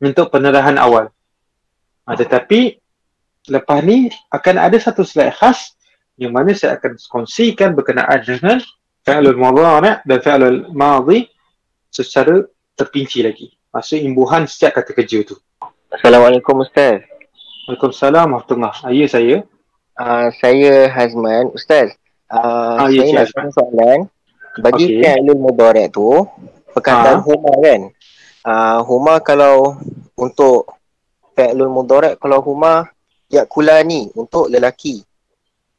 Untuk 0.01 0.33
penerahan 0.33 0.81
awal. 0.81 1.13
Ha, 2.09 2.17
tetapi 2.17 2.81
lepas 3.53 3.79
ni 3.85 4.09
akan 4.33 4.55
ada 4.57 4.75
satu 4.81 5.05
slide 5.05 5.37
khas 5.37 5.76
yang 6.17 6.33
mana 6.33 6.51
saya 6.57 6.81
akan 6.81 6.97
kongsikan 6.97 7.77
berkenaan 7.77 8.19
dengan 8.25 8.57
fi'lul 9.05 9.37
mudhari' 9.37 10.01
dan 10.01 10.17
fi'lul 10.19 10.73
madhi 10.73 11.29
secara 11.93 12.41
terpinci 12.73 13.21
lagi. 13.21 13.53
Maksud 13.69 14.01
imbuhan 14.01 14.49
setiap 14.49 14.81
kata 14.81 14.91
kerja 14.97 15.21
tu. 15.23 15.37
Assalamualaikum 15.93 16.65
Ustaz. 16.65 17.05
Waalaikumsalam 17.69 18.33
warahmatullahi 18.33 18.73
wabarakatuh. 18.73 18.97
Ya 18.97 19.07
saya. 19.07 19.35
Uh, 19.97 20.27
saya 20.41 20.73
Hazman. 20.89 21.53
Ustaz, 21.53 21.93
uh, 22.33 22.85
ah, 22.85 22.89
ya, 22.89 23.05
saya 23.05 23.23
nak 23.23 23.27
tanya 23.33 23.51
soalan. 23.53 23.99
Bagi 24.57 24.85
okay. 24.89 25.01
fi'lul 25.05 25.39
mudhari' 25.39 25.87
tu, 25.93 26.25
perkataan 26.73 27.21
ha. 27.21 27.25
huma 27.25 27.53
kan? 27.61 27.81
Uh, 28.41 28.79
huma 28.89 29.13
kalau 29.21 29.77
untuk 30.17 30.73
fi'lul 31.37 31.69
mudhari' 31.69 32.17
kalau 32.17 32.41
huma 32.41 32.89
ya 33.29 33.45
kulani 33.47 34.09
untuk 34.17 34.49
lelaki. 34.49 35.06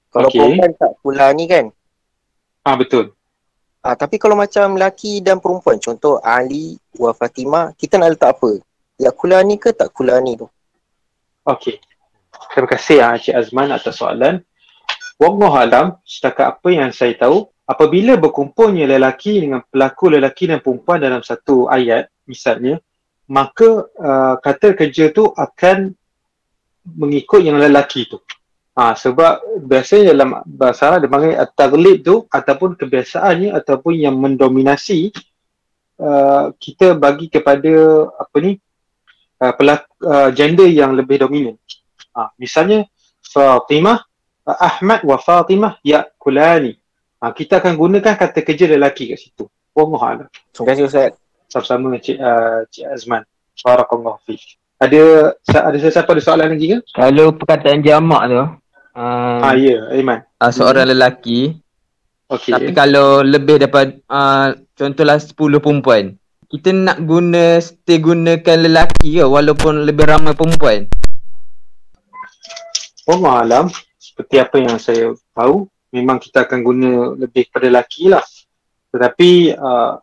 Kalau 0.09 0.29
okay. 0.33 0.41
perempuan 0.41 0.73
tak 0.77 0.93
kulani 1.05 1.45
kan? 1.45 1.65
Ah 2.65 2.77
betul. 2.77 3.13
Ah 3.85 3.95
tapi 3.95 4.17
kalau 4.17 4.35
macam 4.35 4.77
lelaki 4.77 5.21
dan 5.21 5.39
perempuan 5.39 5.77
contoh 5.79 6.19
Ali 6.25 6.81
wa 6.97 7.13
Fatimah, 7.13 7.77
kita 7.77 8.01
nak 8.01 8.17
letak 8.17 8.37
apa? 8.37 8.61
Ya 8.99 9.15
kulani 9.15 9.61
ke 9.61 9.71
tak 9.77 9.93
kulani 9.95 10.41
tu? 10.41 10.47
Okey. 11.47 11.81
Terima 12.53 12.69
kasih 12.69 12.99
ah, 13.01 13.17
Encik 13.17 13.35
Azman 13.35 13.71
atas 13.73 13.99
soalan. 13.99 14.45
Wallahu 15.19 15.57
alam, 15.59 15.87
setakat 16.07 16.47
apa 16.47 16.69
yang 16.71 16.95
saya 16.95 17.19
tahu, 17.19 17.51
apabila 17.67 18.15
berkumpulnya 18.15 18.87
lelaki 18.87 19.43
dengan 19.43 19.67
pelaku 19.67 20.15
lelaki 20.15 20.47
dan 20.47 20.63
perempuan 20.63 21.03
dalam 21.03 21.27
satu 21.27 21.67
ayat, 21.67 22.07
misalnya, 22.23 22.79
maka 23.27 23.91
uh, 23.99 24.39
kata 24.39 24.79
kerja 24.79 25.11
tu 25.11 25.27
akan 25.35 25.91
mengikut 26.87 27.43
yang 27.43 27.59
lelaki 27.59 28.07
tu. 28.07 28.23
Ha, 28.79 28.95
sebab 28.95 29.59
biasanya 29.59 30.15
dalam 30.15 30.39
bahasa 30.47 30.87
Arab 30.87 31.03
dia 31.03 31.11
panggil 31.11 31.35
at-taghlib 31.35 31.97
tu 31.99 32.17
ataupun 32.31 32.79
kebiasaannya 32.79 33.51
ataupun 33.51 33.99
yang 33.99 34.15
mendominasi 34.15 35.11
uh, 35.99 36.55
kita 36.55 36.95
bagi 36.95 37.27
kepada 37.27 38.07
apa 38.07 38.37
ni 38.39 38.55
uh, 39.43 39.51
pelak, 39.59 39.83
uh, 40.07 40.31
gender 40.31 40.71
yang 40.71 40.95
lebih 40.95 41.27
dominan. 41.27 41.59
Ha, 42.15 42.31
misalnya 42.39 42.87
Fatimah, 43.19 43.99
uh, 44.47 44.59
Ahmad 44.63 45.03
wa 45.03 45.19
Fatimah 45.19 45.83
ya 45.83 46.07
kulani. 46.15 46.79
Ha, 47.19 47.35
kita 47.35 47.59
akan 47.59 47.75
gunakan 47.75 48.15
kata 48.15 48.47
kerja 48.47 48.71
lelaki 48.71 49.11
kat 49.11 49.19
situ. 49.19 49.51
Wallahu 49.75 50.07
a'lam. 50.07 50.31
Terima 50.55 50.67
kasih 50.71 50.87
Ustaz. 50.87 51.19
Sama-sama 51.51 51.99
Cik, 51.99 52.15
uh, 52.15 52.63
Cik 52.71 52.87
Azman. 52.95 53.27
Barakallahu 53.59 54.23
fiik. 54.23 54.55
Ada 54.79 55.35
ada 55.51 55.75
siapa 55.75 56.15
ada 56.15 56.23
soalan 56.23 56.55
lagi 56.55 56.67
ke? 56.71 56.79
Kalau 56.95 57.35
perkataan 57.35 57.83
jamak 57.83 58.23
tu. 58.31 58.47
Uh, 58.97 59.41
ah 59.45 59.55
ya, 59.55 59.77
yeah, 59.77 59.95
Aiman. 59.95 60.25
Uh, 60.41 60.53
seorang 60.53 60.89
hmm. 60.89 60.93
lelaki. 60.97 61.41
Okay. 62.29 62.53
Tapi 62.53 62.71
kalau 62.77 63.25
lebih 63.25 63.57
daripada 63.57 63.97
uh, 64.13 64.53
contohlah 64.77 65.17
10 65.17 65.33
perempuan 65.65 66.19
kita 66.49 66.73
nak 66.73 67.05
guna 67.05 67.61
stay 67.61 68.01
gunakan 68.01 68.57
lelaki 68.65 69.21
ke 69.21 69.25
walaupun 69.29 69.85
lebih 69.85 70.09
ramai 70.09 70.33
perempuan? 70.33 70.89
Oh 73.05 73.21
malam 73.21 73.69
seperti 74.01 74.41
apa 74.41 74.57
yang 74.57 74.81
saya 74.81 75.13
tahu 75.37 75.69
memang 75.93 76.17
kita 76.17 76.49
akan 76.49 76.61
guna 76.65 76.91
lebih 77.21 77.53
kepada 77.53 77.69
lelaki 77.69 78.09
lah 78.09 78.25
tetapi 78.89 79.61
uh, 79.61 80.01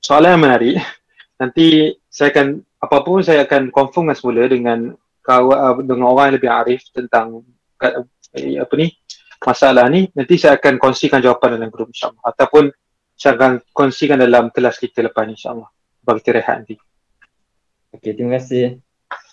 soalan 0.00 0.32
yang 0.32 0.42
menarik 0.48 0.80
nanti 1.40 1.92
saya 2.08 2.32
akan 2.32 2.64
apapun 2.80 3.20
saya 3.20 3.44
akan 3.44 3.68
confirm 3.68 4.16
semula 4.16 4.48
dengan 4.48 4.96
kawan 5.20 5.56
uh, 5.60 5.76
dengan 5.84 6.08
orang 6.08 6.32
yang 6.32 6.36
lebih 6.40 6.52
arif 6.56 6.80
tentang 6.88 7.44
uh, 7.82 8.06
apa 8.34 8.74
ni 8.78 8.94
masalah 9.44 9.86
ni 9.90 10.10
nanti 10.14 10.40
saya 10.40 10.56
akan 10.56 10.78
kongsikan 10.80 11.20
jawapan 11.20 11.58
dalam 11.58 11.70
grup 11.70 11.90
insyaAllah 11.92 12.22
ataupun 12.24 12.72
saya 13.14 13.38
akan 13.38 13.62
kongsikan 13.70 14.18
dalam 14.18 14.50
kelas 14.50 14.76
kita 14.82 15.06
lepas 15.06 15.24
ni 15.26 15.38
insyaAllah. 15.38 15.70
Bagi 16.04 16.20
kita 16.20 16.30
rehat 16.36 16.56
nanti. 16.62 16.76
Okay, 17.94 18.12
terima 18.12 18.36
kasih. 18.36 18.82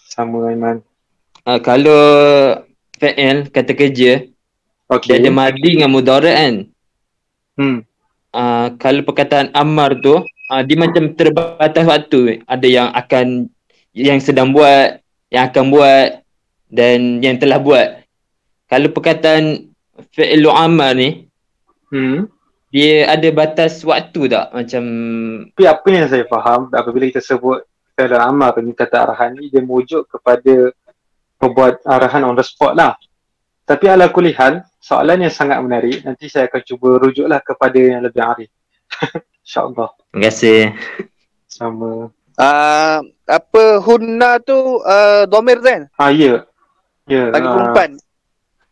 Sama 0.07 0.53
Aiman. 0.53 0.85
Uh, 1.41 1.59
kalau 1.59 2.03
FL 3.01 3.49
kata 3.49 3.73
kerja, 3.73 4.29
okay. 4.85 5.17
dia 5.17 5.25
ada 5.25 5.29
madi 5.33 5.73
dengan 5.75 5.89
mudarat 5.89 6.35
kan? 6.37 6.55
Hmm. 7.57 7.77
Uh, 8.31 8.67
kalau 8.77 9.01
perkataan 9.01 9.49
Ammar 9.57 9.97
tu, 9.99 10.21
uh, 10.21 10.61
dia 10.61 10.77
macam 10.77 11.09
terbatas 11.17 11.83
waktu. 11.83 12.45
Ada 12.45 12.67
yang 12.69 12.87
akan, 12.93 13.49
yang 13.97 14.21
sedang 14.21 14.53
buat, 14.53 15.01
yang 15.33 15.49
akan 15.49 15.65
buat 15.73 16.21
dan 16.69 17.19
yang 17.25 17.41
telah 17.41 17.57
buat. 17.57 18.00
Kalau 18.71 18.87
perkataan 18.95 19.67
Fi'lu 20.15 20.47
Ammar 20.47 20.95
ni, 20.95 21.27
hmm. 21.91 22.31
dia 22.71 23.11
ada 23.11 23.27
batas 23.35 23.83
waktu 23.83 24.31
tak? 24.31 24.55
Macam 24.55 24.83
tapi 25.51 25.67
apa 25.67 25.87
yang 25.91 26.07
saya 26.07 26.23
faham 26.31 26.71
apabila 26.71 27.03
kita 27.11 27.19
sebut 27.19 27.67
dalam 28.07 28.39
amal 28.39 28.55
ni 28.63 28.73
kata 28.73 29.05
arahan 29.05 29.37
ni 29.37 29.51
dia 29.51 29.61
merujuk 29.61 30.07
kepada 30.09 30.73
membuat 31.37 31.83
arahan 31.85 32.25
on 32.25 32.33
the 32.33 32.45
spot 32.45 32.73
lah. 32.73 32.97
Tapi 33.67 33.85
ala 33.91 34.09
kulihan 34.09 34.63
soalan 34.81 35.27
yang 35.27 35.33
sangat 35.33 35.61
menarik 35.61 36.01
nanti 36.01 36.25
saya 36.31 36.49
akan 36.49 36.61
cuba 36.65 36.97
rujuklah 36.97 37.43
kepada 37.45 37.77
yang 37.77 38.01
lebih 38.01 38.23
arif. 38.23 38.49
Insyaallah. 39.45 39.89
Terima 40.09 40.21
kasih. 40.27 40.61
Sama. 41.45 42.09
Uh, 42.41 42.99
apa 43.27 43.63
hunna 43.83 44.41
tu 44.41 44.81
uh, 44.81 45.27
domir 45.29 45.61
kan 45.61 45.85
ah 45.99 46.09
ya. 46.09 46.47
Ya 47.05 47.29
bagi 47.29 47.45
uh, 47.45 47.53
perempuan 47.53 47.89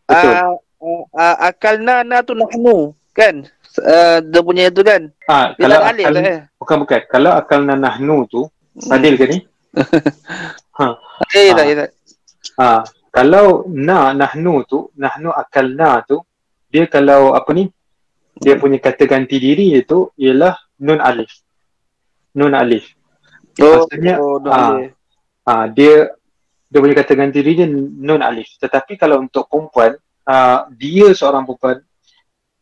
betul 0.09 0.33
uh, 0.33 1.03
uh, 1.13 1.35
akalna 1.45 2.01
na 2.01 2.25
tu 2.25 2.33
nahnu 2.33 2.97
kan 3.13 3.45
uh, 3.77 4.17
dia 4.23 4.41
punya 4.41 4.73
tu 4.73 4.81
kan. 4.81 5.11
Ha, 5.29 5.53
dia 5.53 5.67
kalau 5.67 5.79
akal, 5.85 6.11
lah, 6.15 6.23
eh. 6.25 6.39
bukan 6.57 6.75
bukan. 6.81 7.01
Kalau 7.05 7.31
akal 7.35 7.59
nahnu 7.67 8.17
tu 8.25 8.41
hmm. 8.47 8.93
adil 8.93 9.13
ke 9.19 9.25
ni? 9.29 9.37
ha. 10.79 10.85
Eh, 11.37 11.49
ha. 11.53 11.57
tak, 11.57 11.91
ha. 12.57 12.69
Kalau 13.09 13.65
na 13.69 14.13
nahnu 14.13 14.65
tu, 14.65 14.89
nahnu 14.97 15.29
akal 15.33 15.73
na 15.73 16.01
tu, 16.05 16.21
dia 16.69 16.85
kalau 16.89 17.33
apa 17.33 17.49
ni? 17.53 17.69
Dia 18.39 18.55
punya 18.55 18.79
kata 18.79 19.03
ganti 19.03 19.35
diri 19.35 19.75
itu 19.75 20.15
ialah 20.15 20.55
nun 20.79 21.03
alif. 21.03 21.43
Nun 22.39 22.55
alif. 22.55 22.87
Oh, 23.59 23.83
Maksudnya, 23.83 24.15
oh, 24.23 24.39
ha, 24.47 24.79
ha, 25.43 25.67
dia 25.67 26.07
dia 26.69 26.79
punya 26.79 26.95
kata 26.95 27.17
ganti 27.17 27.41
diri 27.41 27.65
dia 27.65 27.67
nun 27.67 28.21
alif. 28.21 28.53
Tetapi 28.61 28.93
kalau 28.95 29.25
untuk 29.25 29.49
perempuan, 29.49 29.97
uh, 30.29 30.69
dia 30.77 31.09
seorang 31.17 31.43
perempuan, 31.43 31.81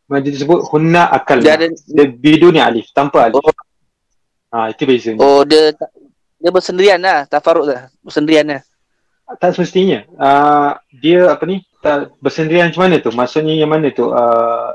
dia 0.08 0.32
disebut 0.32 0.64
hunna 0.72 1.12
akal. 1.12 1.44
Dia 1.44 1.60
ada 1.60 1.68
dia 1.68 2.04
biduni 2.08 2.58
alif 2.58 2.88
tanpa 2.96 3.28
alif. 3.28 3.44
Oh. 3.44 3.52
Ha 4.48 4.72
itu 4.72 4.88
bezanya. 4.88 5.20
Oh 5.20 5.44
dia 5.44 5.76
dia 6.40 6.50
bersendirian 6.50 6.96
lah, 7.04 7.28
tafaruk 7.28 7.68
lah. 7.68 7.92
Bersendirian 8.00 8.48
lah. 8.48 8.62
Tak 9.36 9.52
semestinya. 9.52 10.08
Uh, 10.16 10.72
dia 11.04 11.28
apa 11.28 11.44
ni? 11.44 11.60
Tak 11.84 12.16
bersendirian 12.24 12.72
macam 12.72 12.88
mana 12.88 12.96
tu? 12.96 13.12
Maksudnya 13.12 13.52
yang 13.52 13.68
mana 13.68 13.92
tu? 13.92 14.08
Uh, 14.08 14.72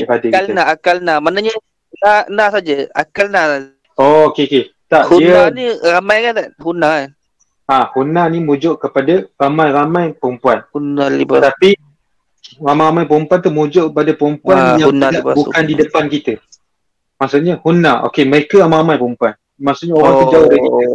Cik 0.00 0.08
Fadil 0.08 0.32
akal 0.32 0.56
akal 0.56 0.96
na. 1.04 1.20
Maknanya 1.20 1.52
na, 2.00 2.24
na 2.32 2.44
saja. 2.48 2.88
Akal 2.96 3.28
na. 3.28 3.68
Oh, 4.00 4.32
okey, 4.32 4.48
okey. 4.48 4.64
Tak, 4.88 5.12
Hunna 5.12 5.52
dia... 5.52 5.54
ni 5.54 5.64
ramai 5.84 6.18
kan 6.24 6.32
tak? 6.34 6.48
Hunna 6.58 6.88
kan? 6.88 7.10
Ha, 7.64 7.88
Hunna 7.96 8.28
ni 8.28 8.44
mujuk 8.44 8.76
kepada 8.76 9.24
ramai-ramai 9.40 10.12
perempuan. 10.20 10.68
Hunna 10.68 11.08
libat. 11.08 11.48
Tapi 11.48 11.72
ramai-ramai 12.60 13.08
perempuan 13.08 13.40
tu 13.40 13.48
mujuk 13.48 13.88
pada 13.88 14.12
perempuan 14.12 14.56
ha, 14.60 14.76
yang 14.76 14.92
tidak, 14.92 15.32
bukan 15.32 15.62
di 15.64 15.74
depan 15.74 16.04
kita. 16.12 16.36
Maksudnya 17.16 17.56
hunna, 17.64 18.04
okey 18.10 18.28
mereka 18.28 18.68
ramai-ramai 18.68 19.00
perempuan. 19.00 19.32
Maksudnya 19.56 19.96
orang 19.96 20.12
oh. 20.12 20.20
tu 20.20 20.26
jauh 20.34 20.46
dari 20.50 20.60
kita. 20.60 20.88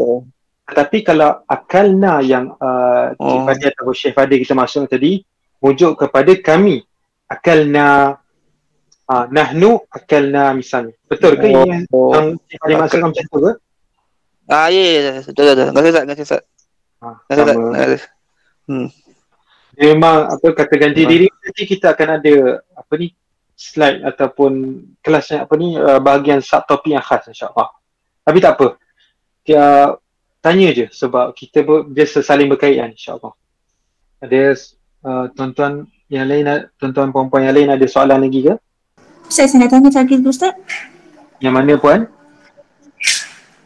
Tapi 0.69 0.97
kalau 1.01 1.41
akalna 1.49 2.21
yang 2.21 2.53
uh, 2.53 3.17
oh. 3.17 3.49
Atau 3.49 3.89
Syekh 3.89 4.13
Fadil 4.13 4.37
kita 4.45 4.53
masuk 4.53 4.85
tadi, 4.85 5.25
mujuk 5.57 5.97
kepada 5.97 6.29
kami. 6.37 6.85
Akalna, 7.25 8.13
uh, 9.09 9.25
nahnu 9.33 9.81
akalna 9.89 10.53
misalnya. 10.53 10.93
Betul 11.09 11.41
ke 11.41 11.49
oh. 11.49 11.65
yang, 11.65 11.81
yang 11.89 12.27
Cik 12.45 12.57
Fadil 12.61 12.77
masuk 12.77 12.97
macam 13.01 13.25
tu 13.25 13.39
ke? 13.41 13.51
Ah, 14.49 14.69
ya, 14.69 14.81
ya, 14.81 15.01
ya. 15.01 15.13
Terima 15.25 15.53
kasih, 15.57 15.65
Ustaz. 15.65 16.01
Terima 16.05 16.13
kasih, 16.13 16.25
Ustaz. 16.25 16.41
Ha, 16.99 17.15
sama. 17.31 17.95
Hmm 18.67 18.89
memang 19.79 20.27
apa 20.27 20.47
kata 20.51 20.75
ganti 20.75 21.07
diri 21.07 21.27
nanti 21.31 21.63
kita 21.63 21.95
akan 21.95 22.19
ada 22.19 22.59
apa 22.75 22.93
ni 22.99 23.15
slide 23.55 24.03
ataupun 24.03 24.83
kelas 24.99 25.31
yang 25.31 25.41
apa 25.47 25.53
ni 25.55 25.79
uh, 25.79 25.99
bahagian 26.03 26.43
subtopik 26.43 26.91
yang 26.95 27.03
khas 27.03 27.27
insyaallah. 27.31 27.71
Tapi 28.23 28.37
tak 28.43 28.59
apa. 28.59 28.67
Dia 29.47 29.95
tanya 30.43 30.69
je 30.75 30.87
sebab 30.91 31.31
kita 31.35 31.63
ber, 31.63 31.87
biasa 31.87 32.23
saling 32.23 32.51
berkaitan 32.51 32.91
insyaallah. 32.91 33.31
Ada 34.19 34.55
uh, 35.07 35.25
tuan-tuan 35.35 35.87
yang 36.11 36.27
lain 36.27 36.67
tuan-tuan 36.75 37.15
puan-puan 37.15 37.47
yang 37.47 37.55
lain 37.55 37.71
ada 37.71 37.85
soalan 37.87 38.19
lagi 38.19 38.47
ke? 38.47 38.55
Ustaz, 39.29 39.53
saya 39.53 39.67
nak 39.67 39.69
tanya 39.71 39.89
lagi 39.95 40.15
Ustaz. 40.23 40.55
Yang 41.39 41.53
mana 41.55 41.73
puan? 41.79 41.99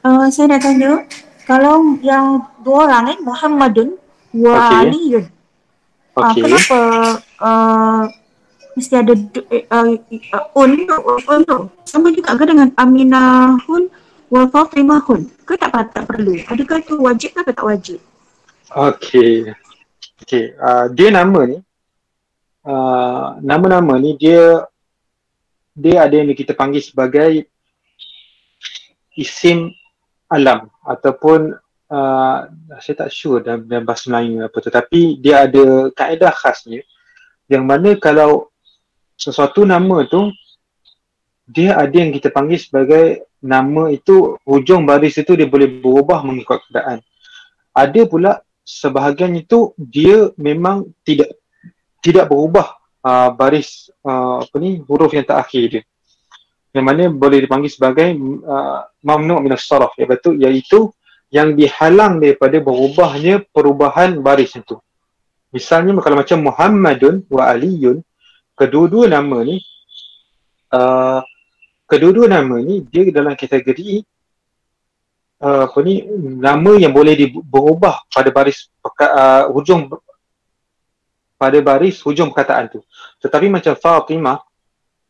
Uh, 0.06 0.28
saya 0.30 0.46
nak 0.52 0.62
tanya 0.62 1.06
kalau 1.50 1.98
yang 2.02 2.43
dua 2.63 2.88
orang 2.88 3.04
ni 3.12 3.15
Muhammadun 3.21 3.89
wa 4.39 4.54
okay. 4.56 4.80
Aliyun. 4.88 5.26
Ah, 6.13 6.32
okay. 6.32 6.41
Uh, 6.41 6.45
kenapa 6.47 6.80
uh, 7.41 8.02
mesti 8.73 8.93
ada 8.97 9.13
uh, 9.13 9.88
uh, 10.34 10.45
un 10.58 10.71
un 11.30 11.41
tu? 11.45 11.60
Sama 11.86 12.10
juga 12.10 12.34
ke 12.34 12.43
dengan 12.47 12.73
Aminahun 12.80 13.91
wa 14.34 14.41
Fatimahun? 14.49 15.30
Ke 15.45 15.60
tak 15.60 15.93
tak 15.93 16.04
perlu? 16.10 16.39
Adakah 16.49 16.78
itu 16.82 16.95
wajib 16.97 17.30
ke 17.38 17.41
tak 17.54 17.65
wajib? 17.65 17.99
Okay. 18.73 19.54
Okay. 20.23 20.56
Uh, 20.58 20.88
dia 20.95 21.12
nama 21.12 21.45
ni 21.45 21.60
uh, 22.65 23.38
nama-nama 23.43 23.99
ni 23.99 24.15
dia 24.17 24.65
dia 25.73 26.06
ada 26.06 26.13
yang 26.13 26.30
kita 26.34 26.54
panggil 26.54 26.82
sebagai 26.82 27.49
isim 29.13 29.73
alam 30.30 30.69
ataupun 30.86 31.54
uh, 31.94 32.50
saya 32.82 32.96
tak 33.06 33.10
sure 33.14 33.46
dalam, 33.46 33.70
dalam 33.70 33.86
bahasa 33.86 34.10
Melayu 34.10 34.42
apa 34.42 34.58
tu. 34.58 34.70
Tapi 34.74 35.22
dia 35.22 35.46
ada 35.46 35.94
kaedah 35.94 36.34
khasnya 36.34 36.82
yang 37.46 37.70
mana 37.70 37.94
kalau 38.02 38.50
sesuatu 39.14 39.62
nama 39.62 40.02
tu 40.10 40.34
dia 41.46 41.78
ada 41.78 41.94
yang 41.94 42.10
kita 42.10 42.34
panggil 42.34 42.58
sebagai 42.58 43.30
nama 43.44 43.92
itu 43.92 44.40
hujung 44.48 44.88
baris 44.88 45.20
itu 45.20 45.36
dia 45.36 45.46
boleh 45.46 45.70
berubah 45.84 46.24
mengikut 46.24 46.64
keadaan. 46.68 47.04
Ada 47.76 48.08
pula 48.08 48.40
sebahagian 48.64 49.36
itu 49.36 49.76
dia 49.76 50.32
memang 50.40 50.88
tidak 51.04 51.36
tidak 52.00 52.32
berubah 52.32 52.80
uh, 53.04 53.30
baris 53.36 53.92
uh, 54.08 54.40
apa 54.40 54.56
ni 54.58 54.80
huruf 54.88 55.12
yang 55.12 55.28
terakhir 55.28 55.64
dia. 55.68 55.84
Yang 56.74 56.86
mana 56.90 57.04
boleh 57.12 57.44
dipanggil 57.44 57.70
sebagai 57.70 58.16
uh, 58.48 58.88
mamnu' 59.04 59.44
min 59.44 59.54
as-sarf 59.54 59.94
iaitu 60.00 60.40
iaitu 60.40 60.90
yang 61.34 61.58
dihalang 61.58 62.22
daripada 62.22 62.62
berubahnya 62.62 63.41
perubahan 63.50 64.22
baris 64.22 64.54
itu 64.54 64.78
misalnya 65.50 65.98
kalau 65.98 66.22
macam 66.22 66.39
Muhammadun 66.46 67.26
wa 67.26 67.50
Aliyun 67.50 68.06
kedua-dua 68.54 69.10
nama 69.10 69.41
ni 69.41 69.58
uh, 70.69 71.26
kedua-dua 71.89 72.30
nama 72.30 72.62
ni 72.62 72.86
dia 72.86 73.10
dalam 73.10 73.34
kategori 73.34 74.06
uh, 75.41 75.65
apa 75.65 75.80
ni 75.82 76.06
nama 76.22 76.78
yang 76.78 76.93
boleh 76.93 77.17
berubah 77.43 78.06
pada 78.08 78.30
baris 78.30 78.69
uh, 78.86 79.50
hujung 79.50 79.89
pada 81.43 81.60
baris 81.60 82.00
hujung 82.00 82.32
perkataan 82.32 82.72
tu. 82.72 82.80
Tetapi 83.19 83.52
macam 83.52 83.76
Fatimah, 83.76 84.39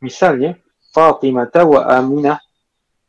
misalnya 0.01 0.57
Fatimah 0.89 1.45
wa 1.62 1.81
Aminah 1.86 2.41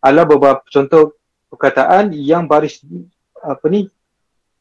adalah 0.04 0.28
beberapa 0.28 0.60
contoh 0.68 1.16
perkataan 1.54 2.12
yang 2.12 2.44
baris 2.44 2.82
apa 3.40 3.64
ni 3.70 3.86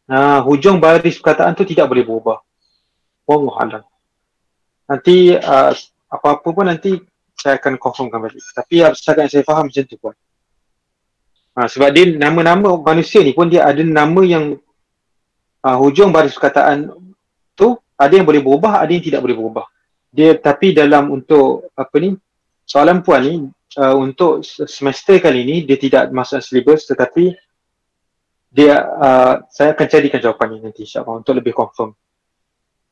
uh, 0.09 0.39
hujung 0.45 0.77
baris 0.77 1.19
perkataan 1.19 1.57
tu 1.57 1.65
tidak 1.67 1.89
boleh 1.89 2.03
berubah. 2.05 2.37
Wallahu 3.27 3.57
alam. 3.59 3.83
Nanti 4.87 5.33
uh, 5.35 5.71
apa-apa 6.11 6.47
pun 6.51 6.65
nanti 6.67 6.99
saya 7.33 7.57
akan 7.57 7.79
confirmkan 7.81 8.19
balik. 8.21 8.39
Tapi 8.53 8.85
setakat 8.93 9.27
yang 9.27 9.33
saya 9.33 9.43
faham 9.47 9.65
macam 9.67 9.83
tu 9.87 9.97
pun. 9.97 10.13
Uh, 11.53 11.67
sebab 11.69 11.89
dia 11.93 12.05
nama-nama 12.17 12.77
manusia 12.81 13.21
ni 13.21 13.33
pun 13.33 13.45
dia 13.45 13.65
ada 13.65 13.81
nama 13.85 14.21
yang 14.25 14.57
uh, 15.61 15.77
hujung 15.77 16.09
baris 16.09 16.33
perkataan 16.33 16.89
tu 17.53 17.77
ada 17.93 18.13
yang 18.13 18.25
boleh 18.25 18.41
berubah, 18.41 18.81
ada 18.81 18.91
yang 18.91 19.05
tidak 19.05 19.21
boleh 19.21 19.37
berubah. 19.37 19.65
Dia 20.13 20.37
tapi 20.37 20.73
dalam 20.73 21.09
untuk 21.09 21.73
apa 21.73 21.95
ni 21.97 22.13
soalan 22.67 23.01
puan 23.01 23.21
ni 23.23 23.49
uh, 23.77 23.95
untuk 23.97 24.45
semester 24.45 25.17
kali 25.17 25.45
ini 25.45 25.57
dia 25.65 25.77
tidak 25.77 26.09
masuk 26.13 26.41
syllabus 26.41 26.85
tetapi 26.89 27.33
dia 28.53 28.85
uh, 28.85 29.35
saya 29.49 29.73
akan 29.73 29.87
carikan 29.89 30.21
jawapannya 30.21 30.69
nanti 30.69 30.85
insyaAllah 30.85 31.25
untuk 31.25 31.33
lebih 31.33 31.57
confirm. 31.57 31.97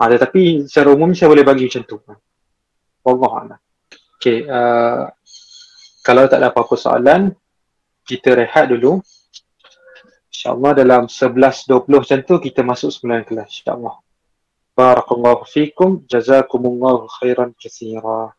Uh, 0.02 0.10
tetapi 0.10 0.65
secara 0.65 0.89
umum 0.89 1.13
saya 1.13 1.30
boleh 1.30 1.46
bagi 1.46 1.70
macam 1.70 1.84
tu. 1.86 2.02
Wallah 3.06 3.32
Allah. 3.46 3.60
Okay, 4.17 4.46
uh, 4.46 5.06
kalau 6.02 6.26
tak 6.26 6.41
ada 6.41 6.50
apa-apa 6.50 6.74
soalan, 6.78 7.34
kita 8.06 8.34
rehat 8.34 8.74
dulu. 8.74 9.02
InsyaAllah 10.34 10.74
dalam 10.74 11.06
11.20 11.06 11.70
macam 11.86 12.20
tu 12.26 12.36
kita 12.41 12.65
masuk 12.65 12.89
semula 12.89 13.22
kelas. 13.22 13.62
InsyaAllah. 13.62 14.02
Barakallahu 14.74 15.46
fikum. 15.46 16.02
Jazakumullahu 16.10 17.06
khairan 17.22 17.54
kasirah. 17.54 18.34